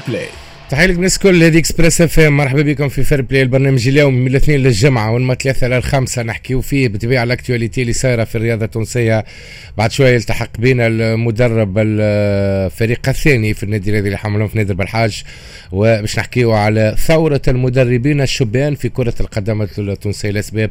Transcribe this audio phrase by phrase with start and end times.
[0.00, 0.28] Fair Play
[0.70, 4.26] تحية لك الناس الكل هذه Express F مرحبا بكم في Fair Play البرنامج اليوم من
[4.26, 9.24] الاثنين للجمعة ومن ثلاثة للخمسة نحكيو فيه بطبيعة ال actualité اللي صايرة في الرياضة التونسية.
[9.78, 15.22] بعد شوية يلتحق بنا المدرب الفريق الثاني في النادي الذي اللي في نادي بالحاج
[15.72, 20.70] وباش نحكيو على ثورة المدربين الشبان في كرة القدم التونسية الأسباب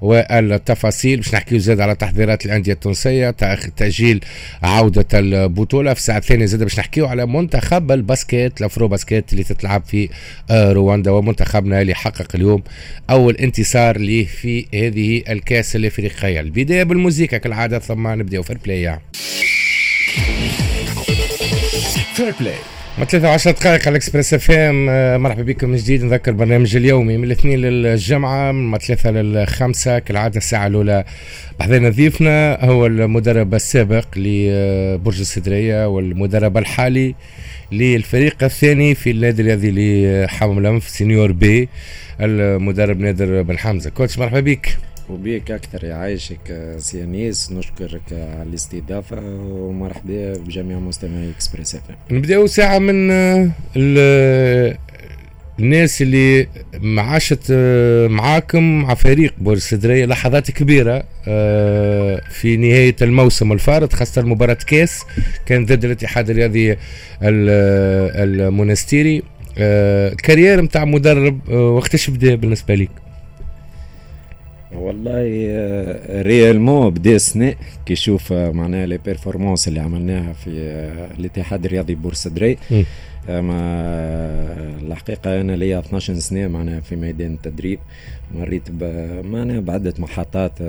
[0.00, 1.16] والتفاصيل.
[1.16, 3.30] باش نحكيو زاد على تحضيرات الأندية التونسية
[3.76, 4.24] تأجيل
[4.62, 9.29] عودة البطولة في الساعة الثانية زاد باش نحكيو على منتخب ال basket ال Afrobasket.
[9.32, 10.08] اللي تتلعب في
[10.50, 12.62] آه، رواندا ومنتخبنا اللي حقق اليوم
[13.10, 16.40] أول انتصار ليه في هذه الكاس الإفريقية.
[16.40, 18.42] البداية بالموسيقى كالعادة ثم نبدأ.
[18.42, 18.98] Fair Play
[22.14, 24.86] Fair Play ما 13 دقائق على ال Express FM
[25.22, 26.04] مرحبا بكم من جديد.
[26.04, 29.98] نذكر البرنامج اليومي من الاثنين للجمعة من ثلاثة للخمسة.
[29.98, 31.04] كالعادة الساعة الأولى
[31.58, 37.14] بحضرنا ضيفنا هو المدرب السابق لبرج السدرية والمدرب الحالي
[37.72, 39.70] للفريق الثاني في النادي الذي
[40.24, 41.68] لحمام الأنف senior B
[42.20, 43.90] المدرب نادر بن حمزة.
[43.90, 44.78] coach مرحبا بك.
[45.10, 52.78] وبيك أكثر يعيشك سي أنيس نشكرك على الاستضافة ومرحبا بجميع مستمعي Express F نبدأو ساعة
[52.78, 53.10] من
[55.60, 57.52] الناس اللي معاشت
[58.10, 65.02] معاكم مع فريق برج السدرية لحظات كبيرة آه، في نهاية الموسم الفارط خاصة مباراة كاس
[65.46, 66.76] كان ضد الاتحاد الرياضي
[67.22, 69.22] المونستيري.
[69.58, 72.90] ال carrière نتاع مدرب آه، وقتاش بدا بالنسبة لك؟
[74.72, 75.22] والله
[76.22, 77.54] réellement آه، بدا السنة
[77.86, 82.58] كي يشوف آه، معناها les performances اللي عملناها في آه، الاتحاد الرياضي برج السدرية
[83.28, 83.56] أما
[84.82, 87.78] الحقيقة أنا ليا 12 سنة معناها في ميدان التدريب
[88.34, 88.62] مريت
[89.24, 90.62] معناها بعدة محطات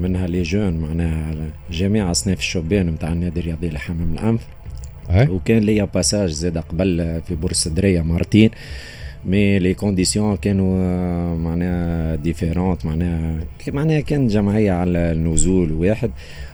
[0.00, 1.34] منها les jeunes معناها
[1.70, 4.40] جميع أصناف الشبان نتاع النادي الرياضي لحمام الأنف.
[5.30, 8.50] وكان ليا passage زاد قبل في برج السدرية مرتين
[9.24, 16.10] mais les conditions كانوا معناها différentes معناها معناها كان جمعيه على النزول واحد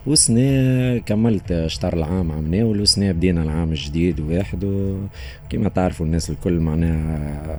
[0.06, 7.58] وسنة كملت شطر العام عملناه والسنة بدينا العام الجديد واحد وكما تعرفوا الناس الكل معناها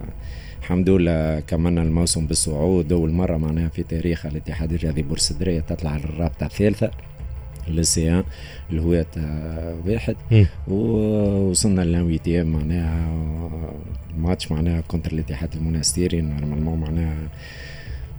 [0.61, 5.97] الحمد لله كملنا الموسم بالصعود أول مرة معناها في تاريخ الاتحاد الرياضي برج السدرية تطلع
[5.97, 6.91] للرابطة الثالثة
[7.69, 8.23] للسي
[8.71, 9.07] الهوية
[9.87, 10.15] واحد.
[10.67, 13.07] ووصلنا لل huitième معناها
[14.17, 17.15] ماتش معناها contre الاتحاد المنستيري normalement معناها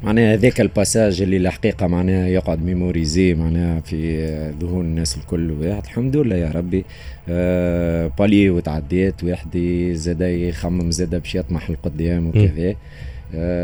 [0.03, 4.27] معناها هذاك ال passage اللي الحقيقة معناها يقعد mémorisé معناها في
[4.61, 5.85] ذهون الناس الكل واحد.
[5.85, 6.85] الحمد لله يا ربي.
[7.29, 9.59] آه بالي وتعديت واحد
[9.93, 12.71] زاد يخمم زاد باش يطمح لقدام وكذا.
[12.71, 12.77] آه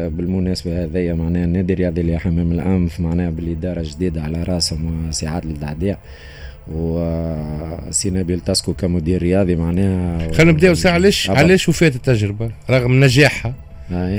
[0.09, 5.51] بالمناسبة هذايا معناها النادي الرياضي اللي حمام الأنف معناها بالإدارة جديدة على راسهم سي عادل
[5.51, 5.97] الدعديع
[6.73, 10.93] وسي نبيل تاسكو كمدير رياضي معناها خلينا نبداو ساعة.
[10.93, 13.55] علاش علاش وفات التجربة؟ رغم نجاحها.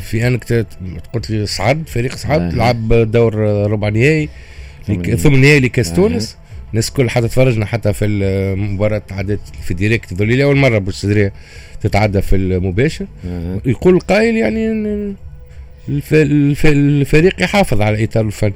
[0.02, 0.66] في أنك
[1.14, 3.36] قلت لي صعد فريق صعد لعب دور
[3.72, 4.30] ربع نهائي
[5.18, 6.38] ثم نهائي لكاس تونس.
[6.70, 11.34] الناس كل حتى تفرجنا حتى في المباراة تعدت في direct ذولي أول مرة بالسدرية
[11.81, 13.06] تتعدى في المباشر؟
[13.66, 15.16] يقول القائل يعني
[15.90, 18.54] الفريق يحافظ على الإطار الفني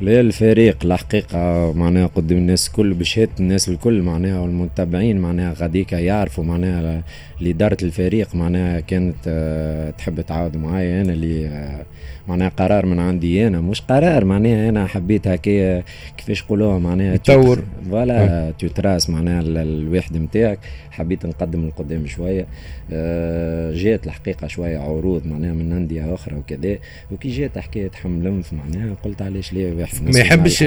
[0.00, 6.44] لا الفريق الحقيقة معناها قدام الناس الكل بشهادة الناس الكل معناها والمتابعين معناها غاديكا يعرفوا
[6.44, 7.02] معناها
[7.38, 11.86] اللي دارت الفريق معناها كانت آه، تحب تعاود معايا أنا اللي آه،
[12.28, 15.82] معناها قرار من عندي أنا مش قرار معناها أنا حبيت هكا
[16.16, 20.58] كيفاش يقولوها معناها تطور فوالا تراس معناها الواحد نتاعك
[20.90, 22.46] حبيت نقدم القدام شوية.
[22.92, 26.78] آه جات الحقيقة شوية عروض معناها من انديه أخرى وكذا.
[27.10, 30.64] وكي جات حكاية حمل معناها قلت علاش ليه واحد ما يحبش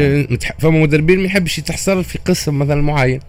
[0.59, 3.19] فما مدربين ما يحبش يتحصل في قسم مثلا معين.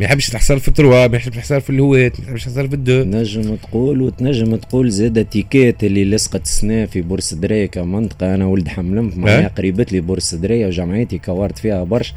[0.00, 3.04] ما يحبش تحصل في تروا ما يحبش تحصل في الهوات ما يحبش تحصل في الدو.
[3.04, 8.68] نجم تقول وتنجم تقول زاد تيكات اللي لصقت السنة في بورس درية كمنطقة أنا ولد
[8.68, 12.14] حملمت معناها قريبت لي بورس درية وجمعيتي كورت فيها برشا.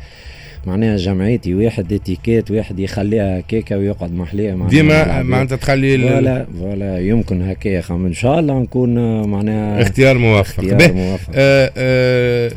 [0.67, 6.99] معناها جمعيتي واحد اتيكيت واحد يخليها هكاكا ويقعد محليها معناها ديما معناتها تخلي فوالا فوالا
[6.99, 8.05] يمكن هكايا خم.
[8.05, 12.51] إن شاء الله نكون معناها اختيار موفق اختيار موفق آه آه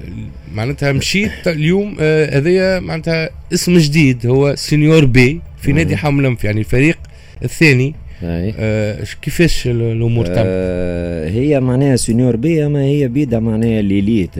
[0.54, 6.60] معناتها مشيت اليوم آه هذايا معناتها اسم جديد هو سينيور بي في نادي حملمف يعني
[6.60, 6.98] الفريق
[7.44, 7.94] الثاني.
[8.22, 14.30] آه كيفاش الأمور آه هي معناها سينيور بي أما هي بيدا معناها ليليت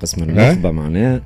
[0.00, 1.20] قسم النخبة معناها.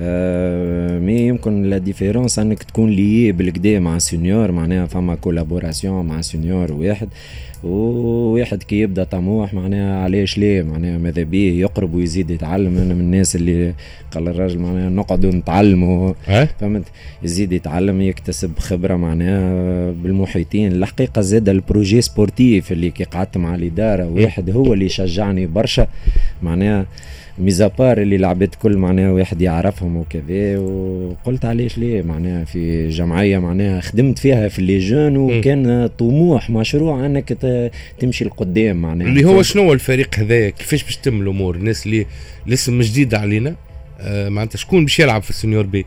[0.00, 6.20] آه mais يمكن la différence أنك تكون لي بالكدا مع seniors معناها فما collaboration مع
[6.20, 7.08] senior واحد
[7.64, 13.00] وواحد كي يبدأ طموح معناها علاش ليه؟ معناها ماذا بيه؟ يقرب ويزيد يتعلم أنا من
[13.00, 13.74] الناس اللي
[14.10, 16.12] قال الراجل معناها نقعدوا نتعلموا.
[16.60, 16.84] فهمت؟
[17.22, 20.72] يزيد يتعلم يكتسب خبرة معناها بالمحيطين.
[20.72, 25.86] الحقيقة زاد ال projet sportif اللي كي قعدت مع الإدارة واحد هو اللي شجعني برشا.
[26.42, 26.86] معناها
[27.38, 32.88] mis à part اللي لعبت كل معناها واحد يعرفهم وكذا وقلت علاش ليه؟ معناها في
[32.88, 37.32] جمعية معناها خدمت فيها في les jeunes وكان طموح مشروع انك
[37.98, 39.08] تمشي لقدام معناها.
[39.08, 42.06] اللي هو شنو الفريق هذايا؟ كيفاش باش تتم الأمور؟ الناس اللي
[42.46, 43.54] لسه جديده علينا
[44.00, 45.86] آه معناتها شكون باش يلعب في ال seniors puis؟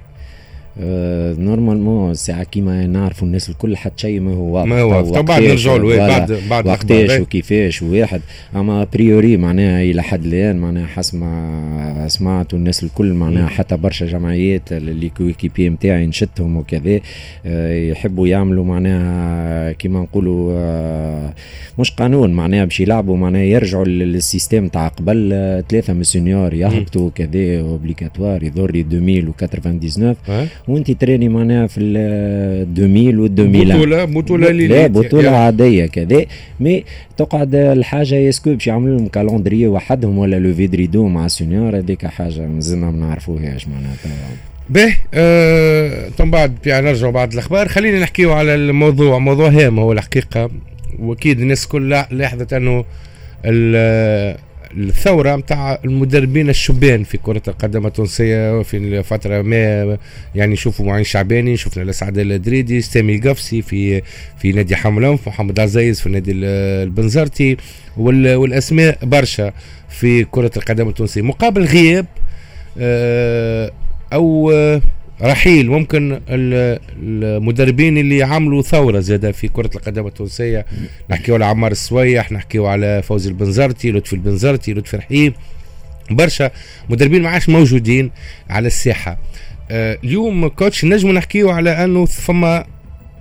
[1.40, 5.44] normalement ساعة كيما نعرفوا الناس الكل حتى شيء ما هو واضح ما هو واضح بعد
[5.44, 8.22] نرجعوا له بعد بعد وقتاش وكيفاش وواحد
[8.56, 14.06] أما بريوري معناها إلى حد الآن معناها حسب ما سمعت والناس الكل معناها حتى برشا
[14.06, 17.00] جمعيات اللي كويكيبي نتاعي نشدهم وكذا
[17.46, 21.34] آه يحبوا يعملوا معناها كيما نقولوا آه
[21.80, 27.10] مش قانون معناها باش يلعبوا معناها يرجعوا للسيستم تاع قبل آه، ثلاثة من سونيور يهبطوا
[27.16, 30.16] كذا اوبليكاتوار يضر 2000 و 99
[30.68, 31.98] وانت تريني معناها في ال
[32.78, 36.26] 2000 و 2000 بطولة بطولة لا بطولة عادية كذا.
[36.60, 36.84] mais
[37.18, 41.78] تقعد الحاجة est-ce que باش يعملوا لهم calendrier وحدهم ولا lever de rideau مع seniors
[41.78, 43.96] هذيك حاجة مازلنا ما نعرفوهاش معناها
[44.70, 47.68] به آه بعد نرجعوا بعد الأخبار.
[47.68, 49.20] خلينا نحكيو على الموضوع.
[49.20, 50.50] موضوع هام هو الحقيقة.
[51.00, 52.86] وأكيد الناس كلها لاحظت أنه
[54.72, 59.98] الثورة نتاع المدربين الشبان في كرة القدم التونسية في الفترة ما
[60.36, 64.02] يعني نشوفوا معين شعباني شفنا لسعد الدريدي سامي القفصي في
[64.40, 67.58] في نادي حملانف محمد عزيز في نادي البنزرتي
[67.98, 69.54] والأسماء برشا
[69.90, 71.22] في كرة القدم التونسية.
[71.22, 72.06] مقابل غياب
[72.80, 73.72] آه،
[74.14, 74.52] أو
[75.22, 75.70] رحيل.
[75.70, 80.66] ممكن المدربين اللي عملوا ثورة زاد في كرة القدم التونسية.
[81.10, 85.34] نحكيو على عمار السويح نحكيو على فوزي البنزرتي لطفي البنزرتي لطفي رحيم.
[86.12, 86.52] برشا
[86.90, 88.12] مدربين ما عادش موجودين
[88.50, 89.18] على الساحة.
[89.72, 92.66] آه، اليوم coach نجم نحكيو على أنه فما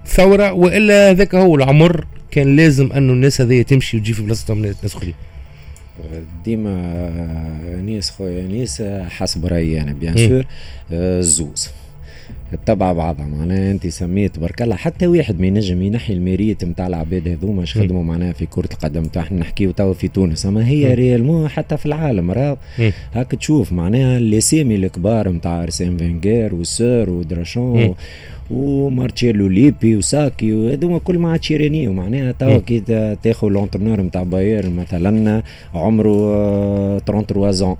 [0.06, 4.96] ثورة وإلا ذاك هو العمر كان لازم أنه الناس هذه تمشي وتجي في بلاصتهم ناس
[4.96, 5.14] أخرين.
[6.44, 10.44] ديما نيس خويا نيس حسب رأيي أنا bien sûr
[10.92, 11.70] الزوز
[12.66, 14.76] تبع بعضها معناها انت سميت برك الله.
[14.76, 18.69] حتى واحد ما ينجم ينحي ال mérite نتاع العباد هذوما اش خدموا معناها في كرة
[18.72, 20.46] القدم؟ إحنا نحكيو توا في تونس.
[20.46, 22.56] أما هي réellement حتى في العالم راهو.
[23.14, 27.94] هاك تشوف معناها الاسامي الكبار نتاع أرسين فينجير وسور ودراشون
[28.50, 32.81] ومارتشيلو ليبي وساكي وهذوما كل ما عادش يرينيو معناها توا كي
[33.22, 35.43] تاخذ l'entraîneur نتاع باير مثلا
[35.75, 37.76] عمره 33 زون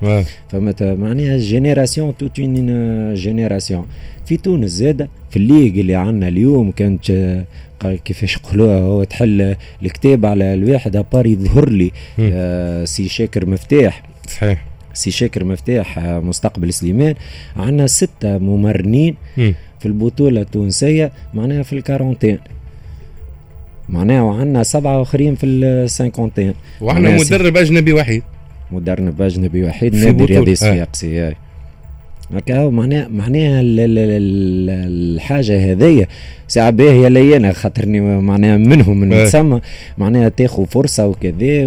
[0.49, 3.87] فهمت معناها génération toute une génération
[4.27, 7.45] في تونس زاده في الليغ اللي عندنا اليوم كانت
[8.05, 11.91] كيفاش يقولوها هو تحل الكتاب على الواحد à part يظهر لي
[12.21, 14.65] آه سي شاكر مفتاح صحيح
[14.95, 17.15] سي شاكر مفتاح مستقبل سليمان
[17.57, 19.15] عندنا ستة ممرنين
[19.81, 22.39] في البطولة التونسية معناها في ال quarantaine.
[23.89, 28.23] معناها وعندنا سبعة آخرين في ال cinquantaine وعندنا مدرب أجنبي وحيد.
[28.71, 31.35] مدرب أجنبي وحيد نادي رياضي الصفاقسي
[32.33, 36.07] هكا معناها معناها الحاجة هذيا.
[36.49, 39.61] ساعة باهية لي أنا خاطرني معناها منهم من تسمى
[39.99, 41.67] معناها تاخذ فرصة وكذا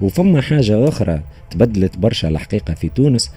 [0.00, 1.20] وفما حاجة أخرى.
[1.50, 3.30] تبدلت برشا الحقيقة في تونس.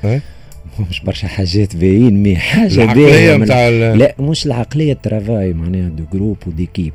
[0.89, 6.03] مش برشا حاجات باين mais حاجة العقلية نتاع لا مش العقلية ال travail معناها de
[6.13, 6.93] groupe و d'équipe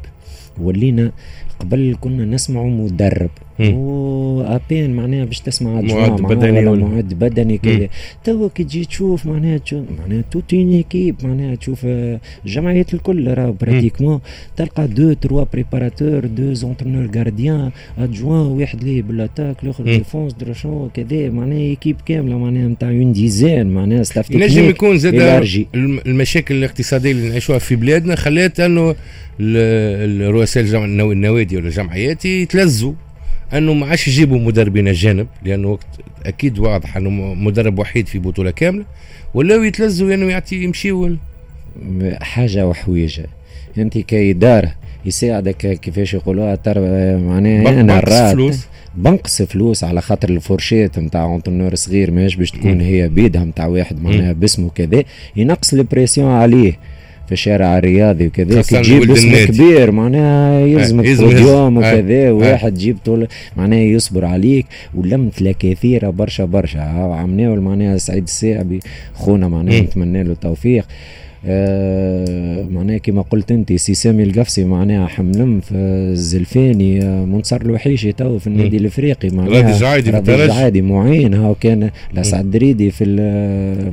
[0.60, 1.12] ولينا
[1.60, 3.30] قبل كنا نسمعوا مدرب.
[3.58, 7.88] وابين معناها باش تسمع معد بدني ولا؟ معد بدني كذا
[8.24, 11.86] توا كي تجي تشوف معناها تشوف معناها toute une équipe معناها تشوف
[12.44, 14.20] الجمعيات الكل راه pratiquement
[14.56, 20.90] تلقى deux trois préparateurs deux entraîneurs gardiens adjoints واحد ليه بال attaque الآخر défense درشون
[20.94, 25.14] كذا معناها équipe كاملة معناها نتاع une dizaine معناها staff ينجم يكون زاد
[25.74, 28.94] المشاكل الاقتصادية اللي نعيشوها في بلادنا خلات أنه
[29.40, 32.92] الرؤساء النوادي ولا الجمعيات يتلزوا
[33.52, 35.86] أنه ما عادش يجيبوا مدربين اجانب لأنه وقت
[36.26, 38.84] أكيد واضح أنه مدرب وحيد في بطولة كاملة
[39.34, 41.16] ولاو يتلزوا أنه يعطي يمشيوا
[42.20, 43.26] حاجة وحويجة.
[43.78, 44.74] أنت كإدارة
[45.04, 46.80] يساعدك كيفاش يقولوها ترى
[47.16, 48.00] معناها أنا
[48.32, 48.66] فلوس.
[48.96, 53.66] بنقص فلوس على خاطر ال fourchette نتاع entraîneur صغير ماهيش باش تكون هي بيدها نتاع
[53.66, 55.04] واحد معناها باسمه كذا
[55.36, 56.78] ينقص ال pression عليه.
[57.26, 63.80] في الشارع الرياضي وكذا تجيب اسم كبير معناها يلزمك بوديوم وكذا واحد جيب طول معناها
[63.80, 66.80] يصبر عليك ولمت كثيرة برشا برشا.
[66.80, 68.80] عمناول معناها سعيد الساعبي
[69.14, 70.84] خونا معناها نتمنى له التوفيق.
[70.84, 71.23] آه
[72.70, 78.38] معناها كما قلت انت سي سامي القفصي معناها حملم في الزلفاني آه منصر الوحيشي تو
[78.38, 79.60] في النادي الإفريقي معناها.
[80.10, 83.04] غادي جعايدي معين هاو كان لسعد دريدي في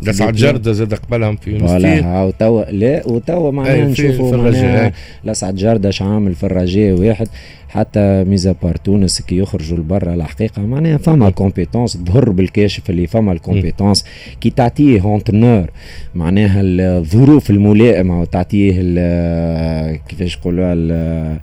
[0.04, 4.92] لسعد جردة زاد قبلهم في فوالا هاو توا لا وتوا معناها نشوفوا معناها
[5.26, 7.28] لسعد جردة عامل في الرجاء واحد.
[7.72, 13.08] حتى mis à part تونس كي يخرجوا لبرا الحقيقة معناها فما compétence ظهر بالكاشف اللي
[13.08, 14.06] فما ال compétence
[14.42, 15.70] كي تعطيه entraîneur
[16.16, 18.72] معناها الظروف الملائمة وتعطيه
[20.10, 21.38] كيفاش نقولوا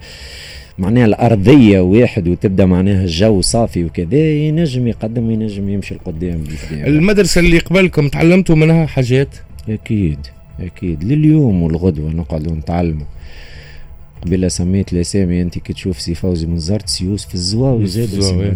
[0.79, 6.45] معناها الأرضية واحد وتبدأ معناها الجو صافي وكذا ينجم يقدم ينجم يمشي لقدام.
[6.73, 9.29] المدرسة اللي قبلكم تعلمتوا منها حاجات؟
[9.69, 10.19] أكيد
[10.61, 11.05] أكيد.
[11.05, 13.07] لليوم والغدوة نقعدوا نتعلموا.
[14.23, 18.09] قبل سميت الاسامي أنت كي تشوف سي فوزي من زرت سي يوسف الزواوي زاد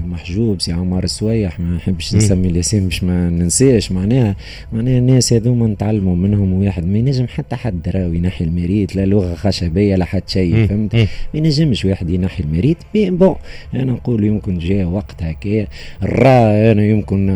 [0.07, 4.37] محجوب سي عمار السويح ما نحبش نسمي الاسامي باش ما ننساش معناها
[4.73, 9.07] معناها الناس هذوما نتعلموا منهم واحد ما ينجم حتى حد راهو ينحي ال mérite لا
[9.07, 13.35] لغة خشبية لا حتى شيء فهمت؟ ما ينجمش واحد ينحي ال mérite mais bon
[13.75, 15.67] أنا نقول يمكن جاء وقت هكا
[16.03, 17.31] الرا أنا يمكن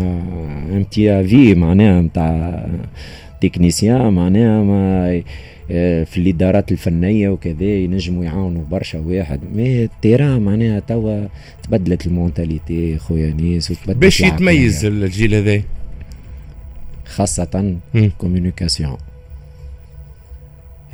[0.73, 2.67] امتيافي معناها نتاع
[3.41, 5.23] technicien معناها ما آه،
[5.69, 9.41] في الإدارات الفنية وكذا ينجموا يعاونوا برشا واحد.
[9.55, 11.27] mais ال terrain معناها توا
[11.63, 15.63] تبدلت ال mentalité خويا نيس وتبدلت باش يتميز الجيل هذا؟
[17.07, 17.77] خاصة
[18.19, 18.97] communication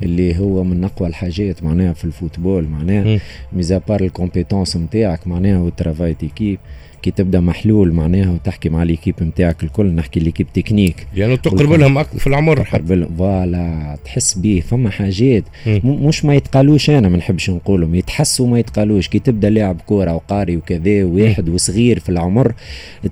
[0.02, 3.21] اللي هو من أقوى الحاجات معناها في ال football معناها.
[3.52, 6.59] mais à part ال compétence نتاعك معناها و ال travail d'équipe
[7.02, 11.06] كي تبدأ محلول معناها وتحكي مع l'équipe نتاعك الكل نحكي l'équipe technique.
[11.16, 12.56] يعني تقرب لهم في العمر.
[12.56, 15.44] تقرب لهم voilà تحس بيه فما حاجات.
[15.85, 17.94] مش ما يتقالوش أنا ما نحبش نقولهم.
[17.94, 19.09] يتحسوا ما يتقالوش.
[19.09, 22.52] كي تبدأ لاعب كورة وقاري وكذا واحد وصغير في العمر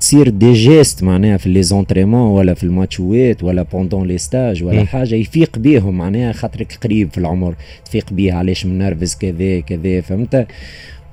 [0.00, 4.84] تصير des gestes معناها في les entraînements ولا في الماتشوات ولا pendant les stages ولا
[4.84, 5.14] حاجة.
[5.14, 7.54] يفيق بيهم معناها خاطرك قريب في العمر.
[7.84, 10.46] تفيق بيه علاش منرفز كذا كذا فهمت؟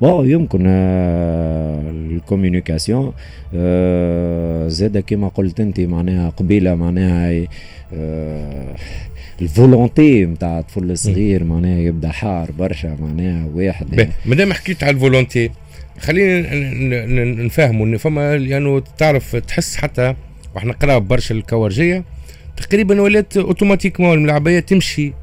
[0.01, 3.13] bon يمكن آه، ال communication
[3.55, 7.47] آه، زاد كما قلت أنت معناها قبيلة معناها
[7.93, 8.75] آه،
[9.41, 14.09] الفولونتي نتاع الطفل الصغير معناها يبدأ حار برشا معناها واحد.
[14.25, 15.51] مادام حكيت على الفولونتي
[15.99, 16.41] خلينا
[17.45, 20.15] نفهموا إن فما يعني تعرف تحس حتى
[20.55, 22.03] وإحنا قراب برشا الكورجيه
[22.57, 25.13] تقريبا ولات أوتوماتيكمون الملعبية تمشي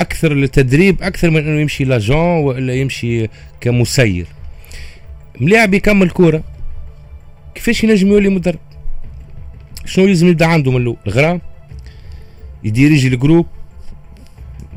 [0.00, 3.28] أكثر للتدريب أكثر من إنه يمشي لاجون ولا يمشي
[3.60, 4.26] كمسير.
[5.40, 6.42] ملاعب يكمل كورة.
[7.54, 8.58] كيفاش ينجم يولي مدرب؟
[9.84, 11.40] شنو لازم يبدأ عنده من الأول؟ الغرام؟
[12.64, 13.46] يديريجي الجروب؟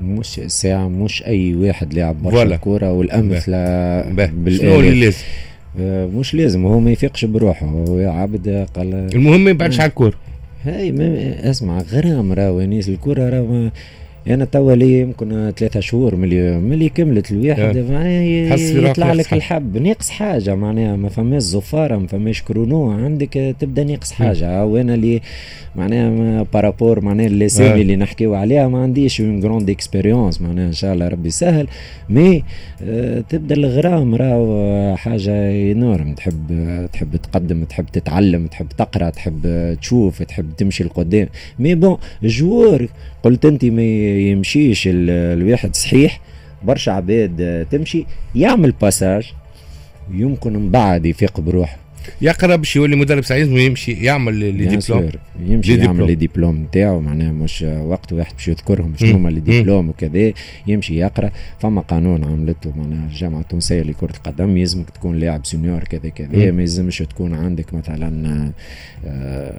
[0.01, 3.57] مش ساعة مش أي واحد لاعب برشا كورة والأمثلة
[4.57, 5.17] شنو اللي لازم؟
[5.79, 10.13] آه، مش لازم هو ما يفيقش بروحه هو عبد قال المهم ما يبعدش على الكورة.
[10.63, 10.93] هاي
[11.49, 13.69] اسمع غرام راهو نيس الكورة راهو
[14.29, 17.75] أنا توا لي يمكن ثلاثة شهور ملي ملي كملت الواحد
[18.49, 19.77] يطلع لك الحب.
[19.77, 22.91] ناقص حاجة معناها ما فماش زفارة ما فماش chrono.
[22.91, 24.65] عندك تبدأ ناقص حاجة.
[24.65, 25.21] وأنا اللي
[25.75, 30.73] معناها par rapport معناها اللي اللي نحكيو عليها ما عنديش une grande expérience معناها إن
[30.73, 31.67] شاء الله ربي يسهل
[32.09, 32.43] mais
[32.83, 35.31] آه تبدأ الغرام راهو حاجة
[35.71, 41.27] énorme تحب تحب تقدم تحب تتعلم تحب تقرأ تحب تشوف تحب تمشي لقدام.
[41.59, 42.87] mais bon joueur
[43.23, 46.21] قلت أنت ما يمشيش الواحد صحيح
[46.63, 48.05] برشا عباد تمشي
[48.35, 49.33] يعمل passage
[50.11, 51.77] يمكن من بعد يفيق بروحه.
[52.21, 55.09] يقرا باش يولي مدرب سعيد ويمشي يعمل les diplômes.
[55.45, 56.63] يمشي لي يعمل les diplômes.
[56.63, 60.31] نتاعو معناها مش وقت واحد باش يذكرهم شنو هما les diplômes وكذا
[60.67, 61.31] يمشي يقرأ.
[61.59, 66.61] فما قانون عملته معناها الجامعة التونسية لكرة القدم يلزمك تكون لاعب senior كذا كذا ما
[66.61, 68.51] يلزمش تكون عندك مثلا
[69.05, 69.53] آه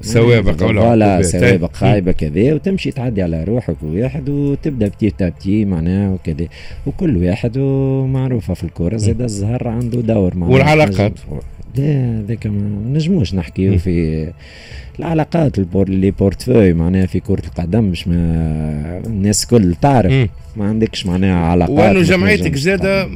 [0.00, 6.46] سوابق ولا سوابق خايبة كذا وتمشي تعدي على روحك واحد وتبدأ بتي تابتي معناها وكذا.
[6.86, 11.12] وكل واحد ومعروفة في الكورة زاد الزهر عنده دور معناها والعلاقات.
[11.76, 14.26] لا ذاك ما نجموش نحكيو في
[14.98, 20.28] العلاقات اللي بورتفوي معناها في كرة القدم مش ما الناس كل تعرف.
[20.56, 23.06] ما عندكش معناها علاقات وانه جمعيتك زاده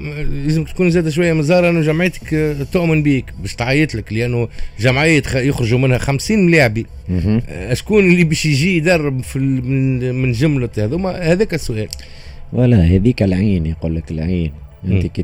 [0.45, 4.49] لازم تكون زاده شوية مزارة انه جمعيتك تؤمن بيك باش تعيط لك لأنه
[4.81, 6.87] جمعيه يخرجوا منها 50 ملاعبي.
[7.73, 11.89] شكون اللي باش يجي يدرب في من جملة هذوما؟ هذاك السؤال.
[12.53, 14.53] ولا هذيك العين يقول لك العين.
[14.87, 15.23] إنت كي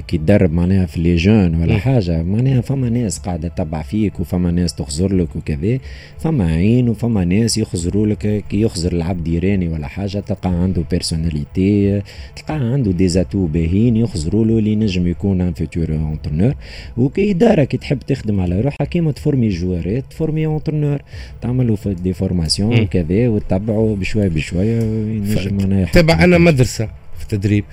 [0.00, 4.50] كي تدرب معناها في les jeunes ولا حاجة معناها فما ناس قاعدة تتبع فيك وفما
[4.50, 5.78] ناس تخزر لك وكذا.
[6.18, 10.18] فما عين وفما ناس يخزروا لك كي يخزر العبد ايراني ولا حاجة.
[10.20, 12.02] تلقى عنده personnalité
[12.36, 16.54] تلقى عنده des atouts باهين يخزروا له اللي نجم يكون un futur entraîneur
[16.96, 20.98] وكي اداره كي تحب تخدم على روحها كيما تفورمي جوارات تفورمي entraîneurs
[21.40, 26.88] تعملوا في des formations وكذا وتتبعوا بشويه بشويه ينجم معناها تبع أنا مدرسة
[27.18, 27.64] في التدريب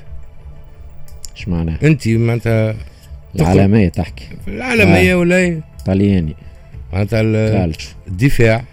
[1.37, 2.75] إيش معناها؟ انت معناتها
[3.35, 4.25] العالمية تحكي.
[4.47, 5.17] العالمية آه.
[5.17, 6.35] ولا طلياني.
[6.93, 7.21] معناتها
[8.07, 8.63] الدفاع.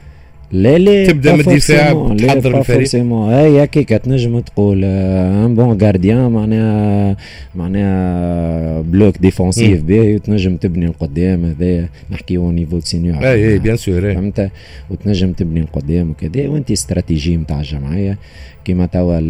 [0.52, 2.94] لا لا تبدأ من الدفاع تحضر الفريق.
[2.94, 7.16] هي هكاك تنجم تقول un bon gardien معناها
[7.54, 14.14] معناها bloc défensif باهي وتنجم تبني القدام هذا نحكيو niveau senior et et bien sûr
[14.14, 14.50] فهمت؟
[14.90, 16.48] وتنجم تبني القدام وكذا.
[16.48, 18.18] وانت استراتيجي نتاع الجمعية
[18.64, 19.20] كيما توا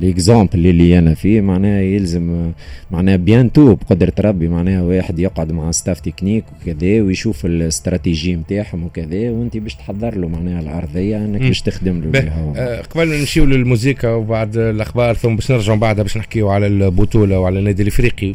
[0.00, 2.52] l'exemple اللي أنا فيه معناها يلزم
[2.90, 9.30] معناها bientôt بقدرة ربي معناها واحد يقعد مع staff technique وكذا ويشوف الاستراتيجي نتاعهم وكذا
[9.30, 13.44] وانت باش تحضر له معناها الارضيه إنك باش تخدم له بها آه قبل ما نمشيو
[13.44, 18.34] للموسيقى وبعد الأخبار ثم باش نرجعوا بعدها باش نحكيو على البطولة وعلى النادي الإفريقي.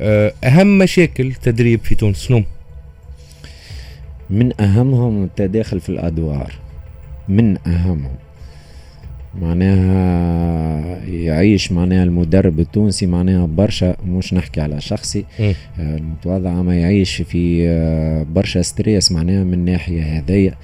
[0.00, 2.42] آه أهم مشاكل تدريب في تونس شنو؟
[4.30, 6.52] من أهمهم التداخل في الأدوار.
[7.28, 8.27] من أهمهم.
[9.34, 15.24] معناها يعيش معناها المدرب التونسي معناها برشا مش نحكي على شخصي.
[15.80, 20.54] آه، المتواضع ما يعيش في آه، برشا stress معناها من الناحيه هذيا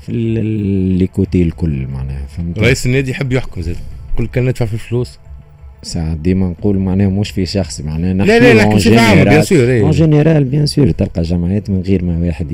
[0.00, 3.76] في les côtés الكل معناها فهمت؟ رئيس النادي يحب يحكم زاد
[4.16, 5.18] كل كان ندفع في الفلوس.
[5.82, 9.80] ساعات ديما نقول معناها مش في شخص معناها لا لا لا بشكل عام bien sûr
[9.80, 12.52] en général bien sûr تلقى جمعيات من غير ما واحد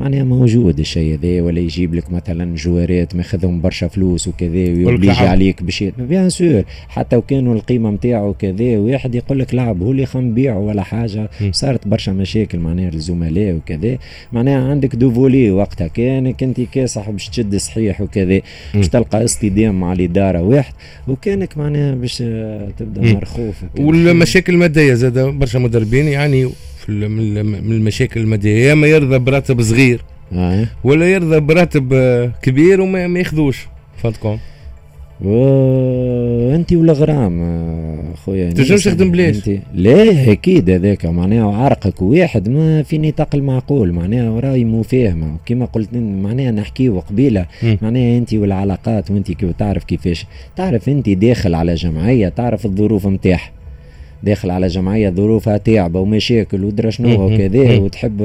[0.00, 5.62] معناها موجود الشيء هذا ولا يجيب لك مثلا جوارات ماخذهم برشا فلوس وكذا ويبليجي عليك
[5.62, 10.34] باش bien sûr حتى وكانوا القيمة نتاعو كذا واحد يقول لك لعب هو اللي خم
[10.34, 11.30] بيعه ولا حاجة.
[11.50, 13.98] صارت برشا مشاكل معناها الزملاء وكذا.
[14.32, 18.40] معناها عندك دوفولي وقتها كانك أنت كاسح باش تشد صحيح وكذا
[18.74, 20.74] باش تلقى اصطدام مع الاداره واحد.
[21.08, 22.22] وكانك معناها باش
[22.78, 26.48] تبدأ مرخوف والمشاكل المادية زاد برشا مدربين يعني
[26.86, 28.66] في من المشاكل المادية.
[28.66, 30.00] يا اما يرضى براتب صغير
[30.32, 30.66] آه.
[30.84, 31.94] ولا يرضى براتب
[32.42, 33.66] كبير وما ياخذوش
[34.02, 34.38] فهمتكم
[35.22, 42.98] انت ولا غرام خويا تنجمش تخدم بلاش لا أكيد هذاك معناها عرقك واحد ما في
[42.98, 47.46] نطاق المعقول معناها رأي مفاهمه كما قلت معناها نحكيو قبيلة
[47.82, 50.26] معناها أنت والعلاقات وأنت كيف تعرف كيفاش.
[50.56, 53.50] تعرف أنت داخل على جمعية تعرف الظروف نتاعها
[54.24, 58.20] داخل على جمعية ظروفها تعبه ومشاكل ودرا شنو وكذا وتحب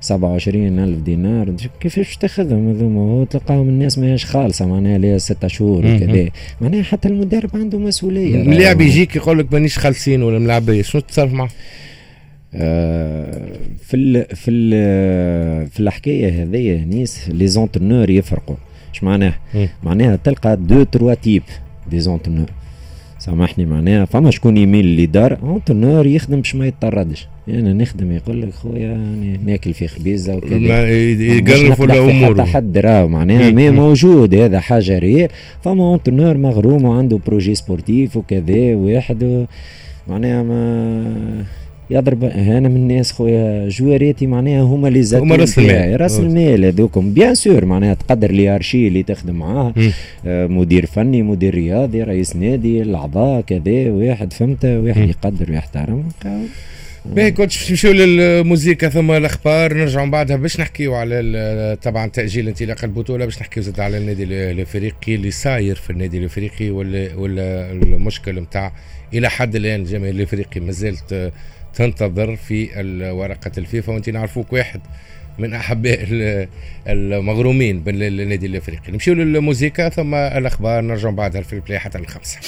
[0.00, 1.54] 27 ألف دينار.
[1.80, 6.28] كيفاش تاخذهم هذوما؟ تلقاهم الناس ماهيش خالصة معناها لها ستة شهور وكذا.
[6.60, 8.42] معناها حتى المدرب عنده مسؤولية.
[8.42, 11.48] اللاعب يجيك يقول لك مانيش خالصين ولا ملاعبية شنو تتصرف معه؟
[12.54, 13.48] آه
[13.82, 14.70] في ال في ال
[15.66, 18.56] في الحكاية هذيا نيس les entraîneurs يفرقوا.
[18.94, 19.38] اش معناها؟
[19.82, 21.42] معناها تلقى deux trois types
[21.90, 22.50] des entraîneurs
[23.24, 24.04] سامحني معناها.
[24.04, 27.28] فما شكون يميل للدار entraîneur يخدم باش ما يتطردش.
[27.48, 30.88] أنا يعني نخدم يقول لك خويا يعني ناكل في خبيزة وكذا.
[30.88, 33.50] يقرف ولا حتى حد راه معناها.
[33.50, 35.28] mais موجود هذا حاجة réelle.
[35.62, 39.46] فما entraîneur مغروم وعنده projet sportif وكذا واحد
[40.08, 41.44] معناها ما
[41.90, 46.00] يضرب أنا من الناس خويا جواريتي معناها هما اللي زاد هما راس المال.
[46.00, 47.14] راس المال هذوكم.
[47.14, 49.74] بيان سور معناها تقدر لي أرشي اللي تخدم معاه.
[50.26, 56.04] آه مدير فني مدير رياضي رئيس نادي الأعضاء كذا واحد فهمت واحد يقدر ويحترم
[57.04, 60.36] باهي كنت باش نمشيو للموزيكا ثم الأخبار نرجعوا بعدها.
[60.36, 65.74] باش نحكيو على طبعا تأجيل انطلاق البطولة باش نحكيو زاد على النادي الإفريقي اللي صاير
[65.74, 68.72] في النادي الإفريقي ولا ولا المشكل نتاع
[69.14, 71.32] إلى حد الآن الجماهير الإفريقي ما زالت
[71.76, 72.68] تنتظر في
[73.14, 74.80] ورقه الفيفا وأنت نعرفوك واحد
[75.38, 75.98] من احباء
[76.88, 78.92] المغرومين بالنادي الإفريقي.
[78.92, 82.38] نمشيو للموزيكا ثم الأخبار نرجع بعدها Fair Play حتى الخمسه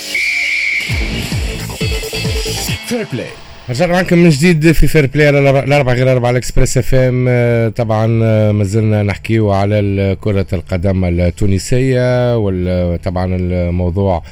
[3.71, 7.29] رجعنا معكم من جديد في Fair Play على الاربع غير أربع ال Express FM
[7.71, 14.23] طبعا آه، ما زلنا نحكيو على كرة القدم التونسية وطبعا الموضوع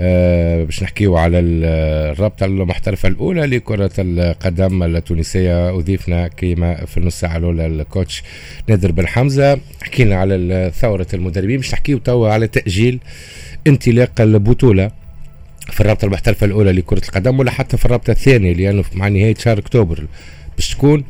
[0.00, 5.70] آه، باش نحكيو على الرابطة المحترفة الأولى لكرة القدم التونسية.
[5.78, 8.22] أضيفنا كيما في النص ساعة الأولى الكوتش
[8.68, 9.58] نادر بن حمزة.
[9.82, 11.56] حكينا على ثورة المدربين.
[11.56, 12.98] باش نحكيو توا على تأجيل
[13.66, 15.01] انطلاق البطولة.
[15.70, 19.58] في الرابطة المحترفة الأولى لكرة القدم ولا حتى في الرابطة الثانية لأنه مع نهاية شهر
[19.58, 20.06] أكتوبر.
[20.56, 21.04] باش تكون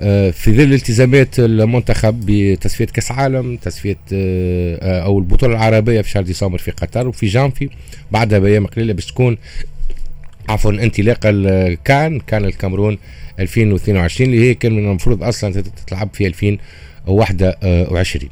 [0.00, 6.22] آه، في ظل التزامات المنتخب بتصفية كأس عالم تصفية آه، أو البطولة العربية في شهر
[6.22, 7.68] ديسمبر في قطر وفي جانفي
[8.10, 9.38] بعدها بأيام قليلة باش تكون
[10.48, 11.30] عفوا انطلاقه
[11.84, 12.98] كان كأن الكاميرون
[13.38, 18.28] 2022 اللي هي كان من المفروض أصلا تتلعب في 2021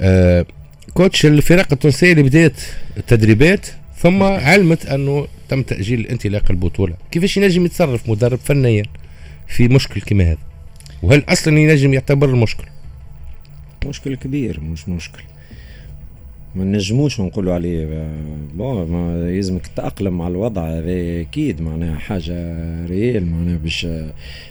[0.00, 0.46] آه
[0.94, 2.60] كوتش الفرق التونسيه اللي بدأت
[2.96, 3.66] التدريبات
[3.98, 6.94] ثم علمت أنه تم تأجيل انطلاق البطولة.
[7.10, 8.82] كيفاش ينجم يتصرف مدرب فنيا
[9.46, 10.38] في مشكل كما هذا؟
[11.02, 12.64] وهل أصلا ينجم يعتبر المشكل؟
[13.86, 15.22] مشكل كبير مش مشكل.
[16.54, 18.08] ما نجموش نقولوا عليه
[18.54, 22.34] bon ما يلزمك تتأقلم مع الوضع هذا أكيد معناها حاجة
[22.86, 23.86] réelle معناها باش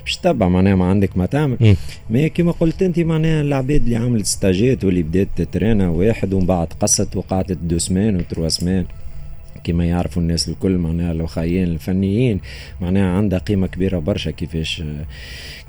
[0.06, 1.76] باش تتبع معناها ما عندك ما تعمل.
[2.10, 6.46] ما كما قلت أنت معناها العباد اللي عملت stage ات واللي بدات تترينا واحد ومن
[6.46, 8.86] بعد قصت وقعدت deux semaines و trois semaines
[9.64, 12.40] كما يعرفوا الناس الكل معناها لو خويين الفنيين
[12.82, 14.84] معناها عندها قيمة كبيرة برشا كيفاش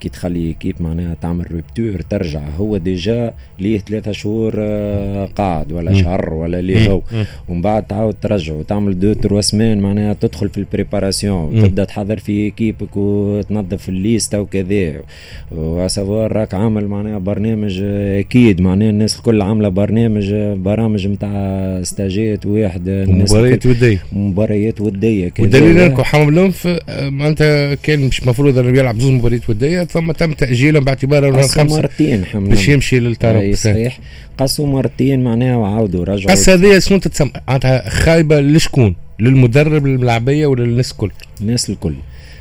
[0.01, 2.49] كي تخلي كيف معناها تعمل rupture ترجع.
[2.49, 7.03] هو déjà ليه ثلاثة شهور آه، قاعد ولا شهر ولا ليه هو.
[7.49, 12.19] ومن بعد تعاود ترجع وتعمل دو تروا سمان معناها تدخل في ال préparation وتبدأ تحضر
[12.19, 15.03] في كيبك وتنظف ال liste ا وكذا.
[15.51, 18.61] و à savoir راك عامل معناها برنامج أكيد.
[18.61, 25.79] معناها الناس الكل عاملة برنامج برامج نتاع stage ات واحد مباريات وديه مباريات ودية والدليل
[25.79, 26.53] انكم حملهم
[26.89, 31.77] معناتها كان مش المفروض إنه يلعب زوج مباريات ودية ثم تم تاجيلهم باعتبار إنه خمسة.
[31.77, 33.99] مرتين حملهم باش يمشي للتراب صحيح.
[34.39, 36.31] قصوا مرتين معناها وعاودوا رجعوا.
[36.31, 41.11] قص هذه شنو تتسمى معناتها خايبة لشكون؟ للمدرب للملاعبيه ولا للناس الكل؟
[41.41, 41.95] الناس الكل.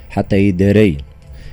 [0.09, 0.97] حتى اداريا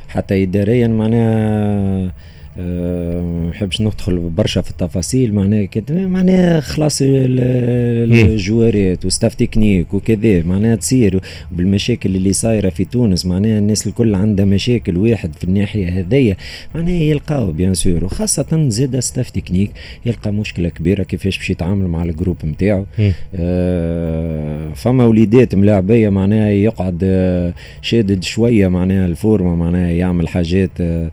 [0.08, 2.12] حتى اداريا معناها
[2.56, 10.76] ما نحبش ندخل برشا في التفاصيل معناها كده معناها خلاص الجوارات وستاف تكنيك وكذا معناها
[10.76, 11.20] تصير
[11.52, 16.36] بالمشاكل اللي صايرة في تونس معناها الناس الكل عندها مشاكل واحد في الناحية هذيا
[16.74, 19.70] معناها يلقاو bien sûr وخاصة زاد staff technique
[20.06, 22.86] يلقى مشكلة كبيرة كيفاش باش يتعامل مع ال groupe نتاعو
[23.34, 30.28] آه فما وليدات ملاعبية معناها يقعد آه، شادد شوية معناها ال forme ة معناها يعمل
[30.28, 31.10] حاجات آه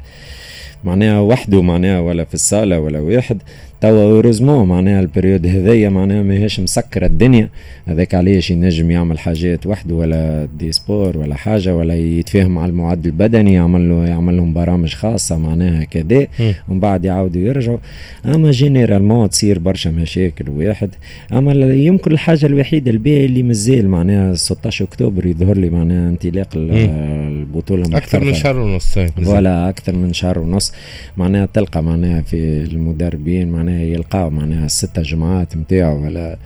[0.83, 3.41] معناها وحدة معناها ولا في الصاله ولا واحد.
[3.81, 7.49] توا heureusement معناها ال période هذيا معناها ماهيش مسكرة الدنيا.
[7.85, 13.05] هذاك علاش ينجم يعمل حاجات وحده ولا des sports ولا حاجة ولا يتفاهم مع المعد
[13.05, 16.27] البدني يعمل له يعمل لهم برامج خاصة معناها كذا
[16.69, 17.77] ومن بعد يعاودوا يرجعوا.
[18.25, 20.89] أما généralement تصير برشا مشاكل واحد.
[21.33, 27.97] أما يمكن الحاجة الوحيدة الباهيه اللي مازال معناها 16 أكتوبر يظهر لي معناها انطلاق البطولة
[27.97, 30.73] أكثر من شهر ونص ولا أكثر من شهر ونص.
[31.17, 36.37] معناها تلقى معناها في المدربين معناها معناها يلقاو معناها الستة جماعات نتاعو ولا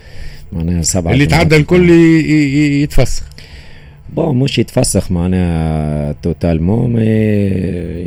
[0.54, 1.90] معناها سبعة اللي تعدى الكل
[2.84, 3.24] يتفسخ.
[4.16, 7.04] bon مش يتفسخ معناها totalement ما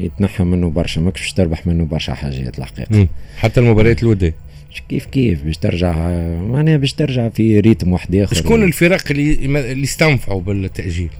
[0.04, 3.08] يتنحى منه برشا ماكش باش تربح منه برشا حاجات الحقيقة.
[3.38, 4.34] حتى المباريات الودية.
[4.88, 5.92] كيف كيف؟ باش ترجع
[6.36, 8.36] معناها باش ترجع في ريتم واحد آخر.
[8.36, 9.32] شكون الفرق اللي
[9.72, 11.10] اللي استنفعوا بالتأجيل؟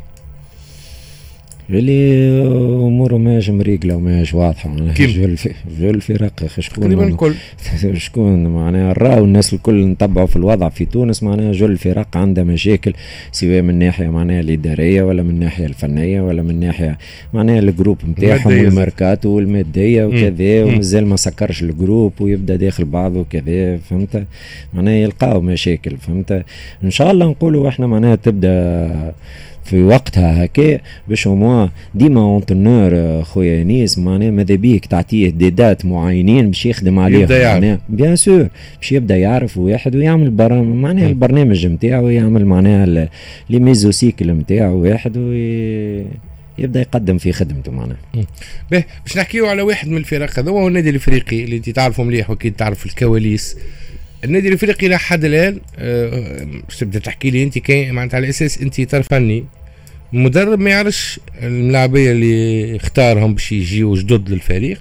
[1.71, 2.43] اللي
[2.87, 4.95] اموره ماهيش مريقلة وماهيش واضحة معناها.
[4.95, 5.51] جول في
[5.81, 7.35] جول فرق أخي شكون تقريبا الكل.
[8.07, 12.93] شكون معناها؟ راهو الناس الكل نتبعوا في الوضع في تونس معناها جول الفرق عندها مشاكل
[13.33, 16.99] سواء من ناحية معناها الإدارية ولا من الناحيه الفنية ولا من ناحية
[17.35, 23.21] معناها ال groupe نتاعهم والماركاتو والمادية وكذا ومازال ما سكرش ال groupe ويبدأ داخل بعضه
[23.21, 24.27] وكذا فهمت؟
[24.75, 26.45] معناها يلقاو مشاكل فهمت؟
[26.85, 29.15] إن شاء الله نقولوا إحنا معناها تبدأ
[29.69, 35.85] في وقتها هكا باش moi ديما entraîneur خويا انيس معناها ماذا بيك تعطيه دي دات
[35.85, 41.67] معينين باش يخدم عليهم معناها bien sûr باش يبدأ يعرف واحد ويعمل برامج معناها البرنامج
[41.67, 42.87] نتاعو يعمل معناها
[43.51, 46.07] les mésocycles نتاعو واحد oui
[46.59, 47.99] يبدأ يقدم في خدمته معناها.
[48.71, 52.31] باهي باش نحكيو على واحد من الفرق هذا هو النادي الإفريقي اللي انت تعرفه مليح
[52.31, 53.57] وأكيد تعرف الكواليس.
[54.25, 56.47] النادي الإفريقي لحد الآن أه
[56.79, 59.45] تبدا تحكي لي أنت؟ كاين معناتها على أساس أنت ترفني
[60.15, 64.81] المدرب ما يعرفش الملاعبية اللي اختارهم باش يجيو جدد للفريق.